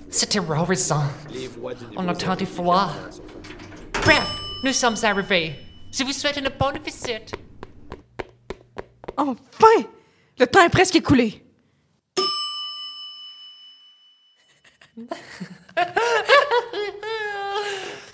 C'est 0.10 0.28
terrorisant. 0.28 1.04
On 1.96 2.08
entend 2.08 2.36
des 2.36 2.46
fois. 2.46 2.90
Bref, 3.94 4.28
nous 4.64 4.74
sommes 4.74 4.96
arrivés. 5.04 5.56
Je 5.92 6.04
vous 6.04 6.14
souhaite 6.14 6.38
une 6.38 6.50
bonne 6.60 6.80
visite. 6.84 7.34
Enfin! 9.16 9.86
Le 10.40 10.48
temps 10.48 10.64
est 10.66 10.70
presque 10.70 10.96
écoulé. 10.96 11.44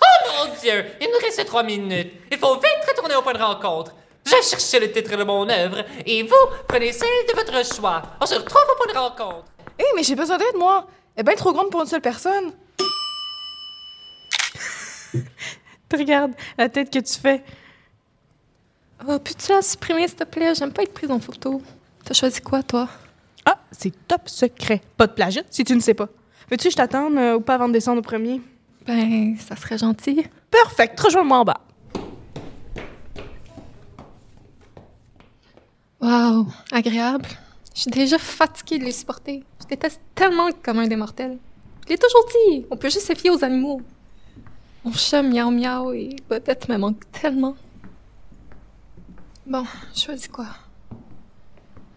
Oh 0.04 0.46
mon 0.46 0.54
Dieu, 0.60 0.84
il 1.00 1.06
nous 1.06 1.18
reste 1.24 1.44
trois 1.46 1.62
minutes. 1.62 2.12
Il 2.30 2.38
faut 2.38 2.54
vite 2.54 2.81
retourner 3.02 3.16
au 3.16 3.22
point 3.22 3.32
de 3.32 3.38
rencontre. 3.38 3.92
Je 4.24 4.30
cherchais 4.48 4.78
le 4.78 4.92
titre 4.92 5.16
de 5.16 5.24
mon 5.24 5.48
œuvre 5.48 5.84
et 6.06 6.22
vous 6.22 6.34
prenez 6.68 6.92
celle 6.92 7.08
de 7.28 7.34
votre 7.34 7.74
choix. 7.74 8.02
On 8.20 8.26
se 8.26 8.34
retrouve 8.34 8.62
au 8.72 8.76
point 8.76 8.92
de 8.92 8.98
rencontre. 8.98 9.46
Hé, 9.78 9.84
mais 9.96 10.02
j'ai 10.04 10.14
besoin 10.14 10.38
d'aide, 10.38 10.56
moi. 10.56 10.86
Elle 11.16 11.22
est 11.22 11.24
bien 11.24 11.34
trop 11.34 11.52
grande 11.52 11.70
pour 11.70 11.80
une 11.80 11.88
seule 11.88 12.00
personne. 12.00 12.52
Tu 15.88 15.96
regardes 15.98 16.32
la 16.56 16.70
tête 16.70 16.90
que 16.90 17.00
tu 17.00 17.20
fais. 17.20 17.44
Oh, 19.06 19.18
peux-tu 19.18 19.52
la 19.52 19.60
supprimer, 19.60 20.08
s'il 20.08 20.16
te 20.16 20.24
plaît? 20.24 20.54
J'aime 20.54 20.72
pas 20.72 20.84
être 20.84 20.94
prise 20.94 21.10
en 21.10 21.20
photo. 21.20 21.60
T'as 22.02 22.14
choisi 22.14 22.40
quoi, 22.40 22.62
toi? 22.62 22.88
Ah, 23.44 23.58
c'est 23.70 23.92
top 24.08 24.26
secret. 24.26 24.80
Pas 24.96 25.06
de 25.06 25.12
plagiat, 25.12 25.42
si 25.50 25.64
tu 25.64 25.76
ne 25.76 25.80
sais 25.80 25.92
pas. 25.92 26.08
Veux-tu 26.50 26.68
que 26.68 26.70
je 26.70 26.76
t'attende 26.76 27.18
euh, 27.18 27.34
ou 27.34 27.40
pas 27.42 27.56
avant 27.56 27.68
de 27.68 27.74
descendre 27.74 27.98
au 27.98 28.02
premier? 28.02 28.40
Ben, 28.86 29.36
ça 29.36 29.54
serait 29.54 29.76
gentil. 29.76 30.24
Perfect, 30.50 30.98
rejoins-moi 30.98 31.38
en 31.40 31.44
bas. 31.44 31.60
Wow, 36.02 36.48
agréable. 36.72 37.28
Je 37.76 37.82
suis 37.82 37.90
déjà 37.92 38.18
fatiguée 38.18 38.80
de 38.80 38.84
les 38.84 38.90
supporter. 38.90 39.44
Je 39.60 39.66
déteste 39.68 40.00
tellement 40.16 40.48
le 40.48 40.52
commun 40.52 40.88
des 40.88 40.96
mortels. 40.96 41.38
Je 41.84 41.90
l'ai 41.90 41.96
toujours 41.96 42.26
dit, 42.26 42.66
on 42.72 42.76
peut 42.76 42.90
juste 42.90 43.06
se 43.06 43.14
fier 43.14 43.30
aux 43.30 43.44
animaux. 43.44 43.80
Mon 44.84 44.92
chat 44.92 45.22
miaou 45.22 45.52
miaou 45.52 45.92
et 45.92 46.16
Bodette 46.28 46.68
me 46.68 46.76
manque 46.76 47.04
tellement. 47.12 47.54
Bon, 49.46 49.64
je 49.94 50.00
choisis 50.00 50.26
quoi? 50.26 50.46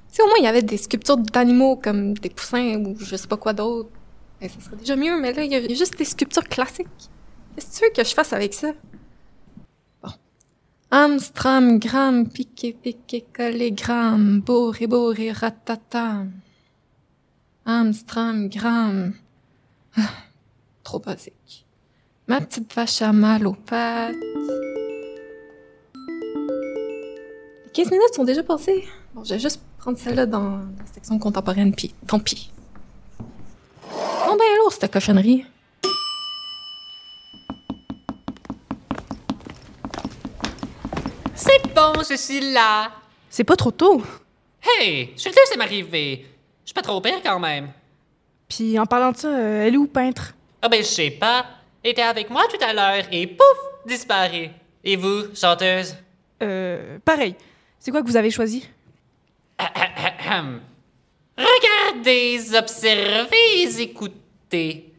Si 0.07 0.21
au 0.21 0.27
moins 0.27 0.35
il 0.37 0.43
y 0.43 0.47
avait 0.47 0.61
des 0.61 0.77
sculptures 0.77 1.17
d'animaux 1.17 1.75
comme 1.75 2.13
des 2.13 2.29
poussins 2.29 2.75
ou 2.75 2.95
je 2.99 3.15
sais 3.15 3.27
pas 3.27 3.37
quoi 3.37 3.53
d'autre, 3.53 3.89
ben, 4.39 4.47
ça 4.47 4.61
serait 4.61 4.75
déjà 4.75 4.95
mieux, 4.95 5.19
mais 5.19 5.33
là, 5.33 5.43
il 5.43 5.51
y 5.51 5.55
a 5.55 5.67
juste 5.73 5.97
des 5.97 6.05
sculptures 6.05 6.47
classiques. 6.47 6.87
Qu'est-ce 7.55 7.71
que 7.71 7.75
tu 7.79 7.85
veux 7.85 7.91
que 7.91 8.07
je 8.07 8.13
fasse 8.13 8.33
avec 8.33 8.53
ça? 8.53 8.71
Bon. 10.95 11.01
Amstram, 11.01 11.79
gram, 11.79 12.27
piqué, 12.27 12.73
piqué, 12.73 13.25
collé, 13.33 13.71
gram, 13.71 14.39
bourré, 14.39 14.87
bourré, 14.87 15.31
ratata. 15.31 16.23
Amstram, 17.65 18.47
gram. 18.47 19.13
Trop 20.83 20.99
basique. 20.99 21.65
Ma 22.27 22.39
petite 22.39 22.73
vache 22.73 23.01
mal 23.01 23.45
aux 23.45 23.53
pattes. 23.53 24.15
Les 27.65 27.71
15 27.73 27.91
minutes 27.91 28.13
sont 28.13 28.23
déjà 28.23 28.43
passées. 28.43 28.85
Bon, 29.13 29.23
je 29.23 29.33
vais 29.33 29.39
juste 29.39 29.61
prendre 29.77 29.97
celle-là 29.97 30.25
dans 30.25 30.59
la 30.59 30.85
section 30.93 31.19
contemporaine, 31.19 31.75
puis 31.75 31.93
tant 32.07 32.19
pis. 32.19 32.51
Non, 33.91 34.37
ben 34.37 34.45
lourd, 34.59 34.71
cette 34.71 34.91
cochonnerie. 34.91 35.45
C'est 41.37 41.74
bon, 41.93 42.03
je 42.09 42.15
suis 42.15 42.39
là. 42.53 42.91
C'est 43.29 43.43
pas 43.43 43.55
trop 43.55 43.71
tôt. 43.71 44.03
Hey, 44.61 45.11
je 45.15 45.21
suis 45.21 45.29
le 45.29 45.35
deuxième 45.35 45.61
arrivé. 45.61 46.25
Je 46.63 46.69
suis 46.69 46.73
pas 46.73 46.81
trop 46.81 46.99
pire 47.01 47.21
quand 47.23 47.39
même. 47.39 47.69
Puis 48.47 48.79
en 48.79 48.85
parlant 48.85 49.11
de 49.11 49.17
ça, 49.17 49.27
euh, 49.27 49.65
elle 49.65 49.73
est 49.73 49.77
où, 49.77 49.87
peintre? 49.87 50.33
Ah 50.61 50.69
ben, 50.69 50.79
je 50.79 50.87
sais 50.87 51.11
pas. 51.11 51.45
Elle 51.83 51.91
était 51.91 52.01
avec 52.01 52.29
moi 52.29 52.43
tout 52.49 52.63
à 52.63 52.73
l'heure 52.73 53.05
et 53.11 53.27
pouf, 53.27 53.57
disparu. 53.85 54.49
Et 54.83 54.95
vous, 54.95 55.35
chanteuse? 55.35 55.95
Euh, 56.41 56.97
pareil. 57.03 57.35
C'est 57.79 57.91
quoi 57.91 58.01
que 58.01 58.07
vous 58.07 58.17
avez 58.17 58.31
choisi? 58.31 58.67
Regardez, 61.37 62.55
observez, 62.55 63.81
écoutez. 63.81 64.91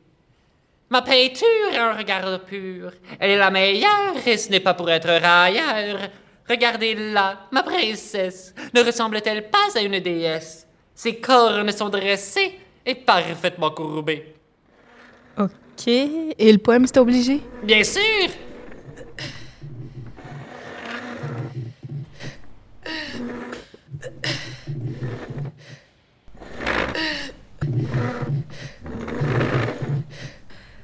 Ma 0.89 1.03
peinture 1.03 1.47
a 1.77 1.91
un 1.91 1.95
regard 1.97 2.41
pur. 2.45 2.93
Elle 3.19 3.31
est 3.31 3.39
la 3.39 3.51
meilleure 3.51 4.15
et 4.25 4.37
ce 4.37 4.51
n'est 4.51 4.61
pas 4.61 4.75
pour 4.75 4.89
être 4.89 5.09
railleur. 5.09 6.11
Regardez-la, 6.49 7.49
ma 7.51 7.63
princesse. 7.63 8.55
Ne 8.75 8.83
ressemble-t-elle 8.83 9.51
pas 9.51 9.67
à 9.75 9.81
une 9.81 9.99
déesse? 10.01 10.67
Ses 10.95 11.17
cornes 11.17 11.73
sont 11.73 11.89
dressées 11.89 12.59
et 12.85 12.95
parfaitement 12.95 13.71
courbées. 13.71 14.35
OK. 15.39 15.89
Et 15.89 16.53
le 16.53 16.59
poème, 16.59 16.87
c'était 16.87 17.01
obligé? 17.01 17.41
Bien 17.63 17.83
sûr! 17.83 18.01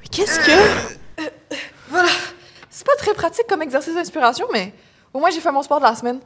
Mais 0.00 0.08
qu'est-ce 0.10 0.38
que? 0.40 1.22
voilà. 1.88 2.08
C'est 2.70 2.86
pas 2.86 2.96
très 2.96 3.14
pratique 3.14 3.46
comme 3.48 3.62
exercice 3.62 3.94
d'inspiration, 3.94 4.46
mais 4.52 4.72
au 5.12 5.20
moins 5.20 5.30
j'ai 5.30 5.40
fait 5.40 5.52
mon 5.52 5.62
sport 5.62 5.78
de 5.78 5.84
la 5.84 5.94
semaine. 5.94 6.20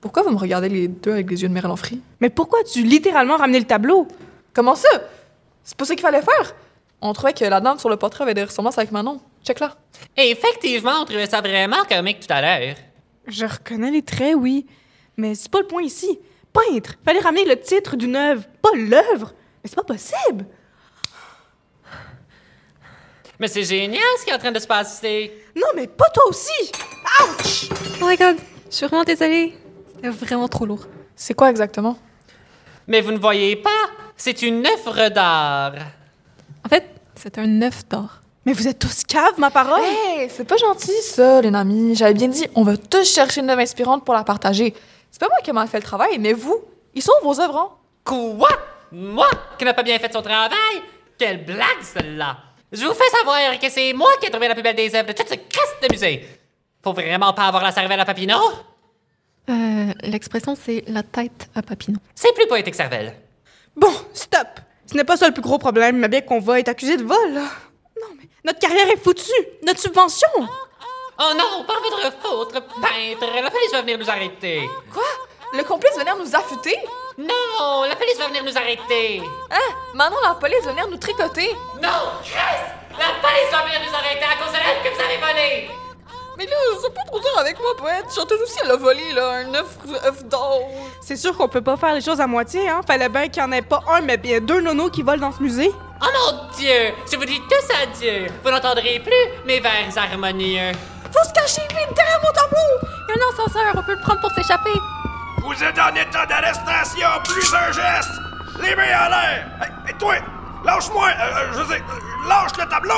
Pourquoi 0.00 0.22
vous 0.22 0.30
me 0.30 0.38
regardez 0.38 0.68
les 0.68 0.88
deux 0.88 1.12
avec 1.12 1.26
des 1.26 1.42
yeux 1.42 1.48
de 1.48 1.54
mélangerie? 1.54 2.00
Mais 2.20 2.30
pourquoi 2.30 2.62
tu 2.64 2.82
littéralement 2.82 3.36
ramené 3.36 3.58
le 3.58 3.64
tableau? 3.66 4.06
Comment 4.52 4.74
ça? 4.74 4.88
C'est 5.64 5.76
pas 5.76 5.84
ça 5.84 5.94
qu'il 5.94 6.02
fallait 6.02 6.22
faire? 6.22 6.54
On 7.00 7.12
trouvait 7.12 7.32
que 7.32 7.44
la 7.44 7.60
dame 7.60 7.78
sur 7.78 7.88
le 7.88 7.96
portrait 7.96 8.22
avait 8.22 8.34
des 8.34 8.44
ressemblances 8.44 8.78
avec 8.78 8.92
Manon. 8.92 9.20
Check 9.44 9.60
là. 9.60 9.74
Et 10.16 10.30
effectivement, 10.30 11.02
on 11.02 11.04
trouvait 11.04 11.26
ça 11.26 11.40
vraiment 11.40 11.84
comique 11.88 12.20
tout 12.20 12.32
à 12.32 12.40
l'heure. 12.40 12.76
Je 13.26 13.46
reconnais 13.46 13.90
les 13.90 14.02
traits, 14.02 14.34
oui. 14.36 14.66
Mais 15.16 15.34
c'est 15.34 15.50
pas 15.50 15.60
le 15.60 15.66
point 15.66 15.82
ici. 15.82 16.18
Peintre! 16.52 16.94
Fallait 17.04 17.20
ramener 17.20 17.44
le 17.44 17.60
titre 17.60 17.96
d'une 17.96 18.16
œuvre, 18.16 18.44
pas 18.62 18.70
l'œuvre! 18.74 19.34
Mais 19.62 19.68
c'est 19.68 19.76
pas 19.76 19.82
possible! 19.82 20.46
Mais 23.38 23.48
c'est 23.48 23.64
génial 23.64 24.02
ce 24.18 24.24
qui 24.24 24.30
est 24.30 24.34
en 24.34 24.38
train 24.38 24.52
de 24.52 24.58
se 24.58 24.66
passer. 24.66 25.32
Non, 25.54 25.66
mais 25.74 25.86
pas 25.86 26.08
toi 26.10 26.24
aussi! 26.28 26.72
Ouch! 27.20 27.68
Oh 28.00 28.06
my 28.06 28.16
god, 28.16 28.36
je 28.70 28.74
suis 28.74 28.86
vraiment 28.86 29.04
désolée. 29.04 29.54
C'était 29.94 30.08
vraiment 30.08 30.48
trop 30.48 30.64
lourd. 30.64 30.86
C'est 31.14 31.34
quoi 31.34 31.50
exactement? 31.50 31.98
Mais 32.86 33.00
vous 33.00 33.12
ne 33.12 33.18
voyez 33.18 33.56
pas, 33.56 33.70
c'est 34.16 34.42
une 34.42 34.66
œuvre 34.66 35.08
d'art. 35.08 35.74
En 36.64 36.68
fait, 36.68 36.84
c'est 37.14 37.38
un 37.38 37.62
œuf 37.62 37.86
d'or. 37.88 38.20
Mais 38.44 38.52
vous 38.52 38.68
êtes 38.68 38.78
tous 38.78 39.02
caves, 39.02 39.38
ma 39.38 39.50
parole! 39.50 39.82
Hey, 39.82 40.30
c'est 40.30 40.46
pas 40.46 40.56
gentil 40.56 41.02
ça, 41.02 41.40
les 41.40 41.52
amis. 41.54 41.96
J'avais 41.96 42.14
bien 42.14 42.28
dit, 42.28 42.46
on 42.54 42.62
va 42.62 42.76
tous 42.76 43.12
chercher 43.12 43.40
une 43.40 43.50
œuvre 43.50 43.60
inspirante 43.60 44.04
pour 44.04 44.14
la 44.14 44.24
partager. 44.24 44.72
C'est 45.10 45.20
pas 45.20 45.28
moi 45.28 45.38
qui 45.42 45.52
mal 45.52 45.66
fait 45.68 45.78
le 45.78 45.82
travail, 45.82 46.18
mais 46.18 46.32
vous, 46.32 46.60
ils 46.94 47.02
sont 47.02 47.12
vos 47.22 47.40
œuvres, 47.40 47.58
hein? 47.58 47.70
Quoi? 48.04 48.48
Moi 48.92 49.28
qui 49.58 49.64
n'a 49.64 49.74
pas 49.74 49.82
bien 49.82 49.98
fait 49.98 50.12
son 50.12 50.22
travail? 50.22 50.82
Quelle 51.18 51.44
blague 51.44 51.82
celle-là! 51.82 52.36
Je 52.72 52.84
vous 52.84 52.94
fais 52.94 53.08
savoir 53.10 53.58
que 53.60 53.70
c'est 53.70 53.92
moi 53.92 54.10
qui 54.20 54.26
ai 54.26 54.30
trouvé 54.30 54.48
la 54.48 54.54
plus 54.54 54.62
belle 54.62 54.76
des 54.76 54.94
œuvres 54.94 55.08
de 55.08 55.12
toute 55.12 55.28
ce 55.28 55.34
casse 55.34 55.74
de 55.82 55.88
musée. 55.92 56.26
Faut 56.82 56.92
vraiment 56.92 57.32
pas 57.32 57.44
avoir 57.46 57.62
la 57.62 57.72
cervelle 57.72 58.00
à 58.00 58.04
Papineau? 58.04 58.40
Euh, 59.48 59.92
L'expression, 60.02 60.56
c'est 60.60 60.84
la 60.88 61.02
tête 61.02 61.48
à 61.54 61.62
Papineau. 61.62 61.98
C'est 62.14 62.32
plus 62.34 62.46
poétique, 62.46 62.74
cervelle. 62.74 63.14
Bon, 63.76 63.92
stop! 64.12 64.48
Ce 64.86 64.94
n'est 64.94 65.04
pas 65.04 65.16
ça 65.16 65.26
le 65.28 65.32
plus 65.32 65.42
gros 65.42 65.58
problème, 65.58 65.96
mais 65.98 66.08
bien 66.08 66.20
qu'on 66.20 66.40
va 66.40 66.58
être 66.60 66.68
accusé 66.68 66.96
de 66.96 67.04
vol, 67.04 67.32
là. 67.34 67.42
Non, 68.00 68.08
mais 68.18 68.28
notre 68.44 68.58
carrière 68.58 68.88
est 68.90 68.96
foutue! 69.02 69.30
Notre 69.64 69.80
subvention! 69.80 70.28
Oh 70.38 71.32
non, 71.36 71.64
par 71.64 71.76
votre 71.80 72.12
faute, 72.20 72.52
peintre, 72.52 73.34
la 73.42 73.50
police 73.50 73.72
va 73.72 73.80
venir 73.82 73.98
nous 73.98 74.10
arrêter. 74.10 74.60
Quoi? 74.92 75.02
Le 75.54 75.62
complice 75.64 75.96
venait 75.96 76.14
nous 76.18 76.34
affûter? 76.36 76.76
Non, 77.18 77.84
la 77.88 77.96
police 77.96 78.18
va 78.18 78.26
venir 78.28 78.44
nous 78.44 78.56
arrêter. 78.56 79.22
Hein? 79.50 79.74
Maintenant, 79.94 80.18
la 80.22 80.34
police 80.34 80.62
venait 80.64 80.86
nous 80.90 80.98
tricoter. 80.98 81.56
Non, 81.82 82.12
Chris! 82.22 82.36
La 82.90 83.16
police 83.22 83.50
va 83.50 83.62
venir 83.64 83.80
nous 83.88 83.94
arrêter 83.94 84.24
à 84.24 84.36
cause 84.42 84.52
de 84.52 84.58
l'œuf 84.58 84.82
que 84.84 84.94
vous 84.94 85.00
avez 85.02 85.16
volé. 85.16 85.70
Mais 86.36 86.44
là, 86.44 86.56
c'est 86.82 86.92
pas 86.92 87.04
trop 87.06 87.18
dur 87.18 87.38
avec 87.38 87.58
moi, 87.58 87.70
poète. 87.78 88.04
Chanteuse 88.14 88.42
aussi, 88.42 88.58
elle 88.62 88.70
a 88.70 88.76
volé, 88.76 89.12
là, 89.14 89.30
un 89.30 89.54
œuf, 89.54 89.78
œuf 90.04 90.24
d'or. 90.24 90.60
C'est 91.00 91.16
sûr 91.16 91.34
qu'on 91.34 91.48
peut 91.48 91.62
pas 91.62 91.78
faire 91.78 91.94
les 91.94 92.02
choses 92.02 92.20
à 92.20 92.26
moitié, 92.26 92.68
hein? 92.68 92.82
Fallait 92.86 93.08
bien 93.08 93.28
qu'il 93.28 93.42
y 93.42 93.46
en 93.46 93.52
ait 93.52 93.62
pas 93.62 93.82
un, 93.88 94.02
mais 94.02 94.18
bien 94.18 94.40
deux 94.40 94.60
nonos 94.60 94.90
qui 94.90 95.02
volent 95.02 95.30
dans 95.30 95.32
ce 95.32 95.42
musée. 95.42 95.70
Oh 96.02 96.04
mon 96.04 96.54
Dieu! 96.58 96.92
Si 97.06 97.16
vous 97.16 97.24
dites 97.24 97.44
tous 97.48 97.74
adieu, 97.82 98.26
vous 98.44 98.50
n'entendrez 98.50 99.00
plus 99.00 99.46
mes 99.46 99.60
vers 99.60 99.96
harmonieux. 99.96 100.72
Faut 101.10 101.26
se 101.26 101.32
cacher 101.32 101.62
vite 101.62 101.96
derrière 101.96 102.20
mon 102.22 102.32
tableau! 102.32 102.88
Il 103.08 103.16
y 103.16 103.18
a 103.18 103.24
un 103.24 103.32
ascenseur, 103.32 103.72
on 103.74 103.82
peut 103.82 103.94
le 103.94 104.00
prendre 104.02 104.20
pour 104.20 104.32
s'échapper. 104.32 104.78
Vous 105.46 105.62
êtes 105.62 105.78
en 105.78 105.94
état 105.94 106.26
d'arrestation, 106.26 107.06
plus 107.22 107.54
un 107.54 107.70
geste! 107.70 108.20
Les 108.60 108.74
mains 108.74 108.82
en 108.82 109.10
l'air! 109.10 109.46
Hey, 109.62 109.70
hey, 109.86 109.94
toi! 109.96 110.14
Lâche-moi! 110.64 111.06
Euh, 111.06 111.60
euh, 111.60 111.64
euh, 111.70 112.28
lâche 112.28 112.50
le 112.58 112.68
tableau! 112.68 112.92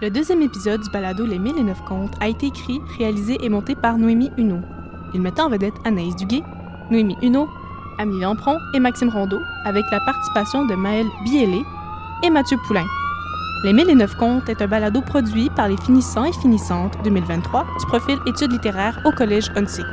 Le 0.00 0.10
deuxième 0.10 0.42
épisode 0.42 0.80
du 0.80 0.90
balado 0.90 1.26
Les 1.26 1.40
Mille 1.40 1.58
et 1.58 1.64
Neuf 1.64 1.82
Contes 1.88 2.14
a 2.20 2.28
été 2.28 2.46
écrit, 2.46 2.80
réalisé 2.98 3.44
et 3.44 3.48
monté 3.48 3.74
par 3.74 3.98
Noémie 3.98 4.30
Huneau. 4.38 4.60
Il 5.12 5.22
mettait 5.22 5.42
en 5.42 5.50
vedette 5.50 5.74
Anaïs 5.84 6.14
Duguay, 6.14 6.44
Noémie 6.92 7.18
Huneau, 7.20 7.48
Amélie 7.98 8.20
Lampron 8.20 8.56
et 8.74 8.78
Maxime 8.78 9.08
Rondeau, 9.08 9.40
avec 9.64 9.84
la 9.90 9.98
participation 9.98 10.66
de 10.66 10.76
Maëlle 10.76 11.10
Biellé 11.24 11.64
et 12.22 12.30
Mathieu 12.30 12.58
Poulain. 12.68 12.86
Les 13.62 13.74
Mille 13.74 13.90
et 13.90 13.94
Neuf 13.94 14.14
Contes 14.16 14.48
est 14.48 14.62
un 14.62 14.66
balado 14.66 15.02
produit 15.02 15.50
par 15.50 15.68
les 15.68 15.76
finissants 15.76 16.24
et 16.24 16.32
finissantes 16.32 16.96
2023 17.04 17.66
du 17.78 17.86
profil 17.86 18.18
études 18.26 18.52
littéraires 18.52 18.98
au 19.04 19.12
Collège 19.12 19.50
Hunsick. 19.54 19.84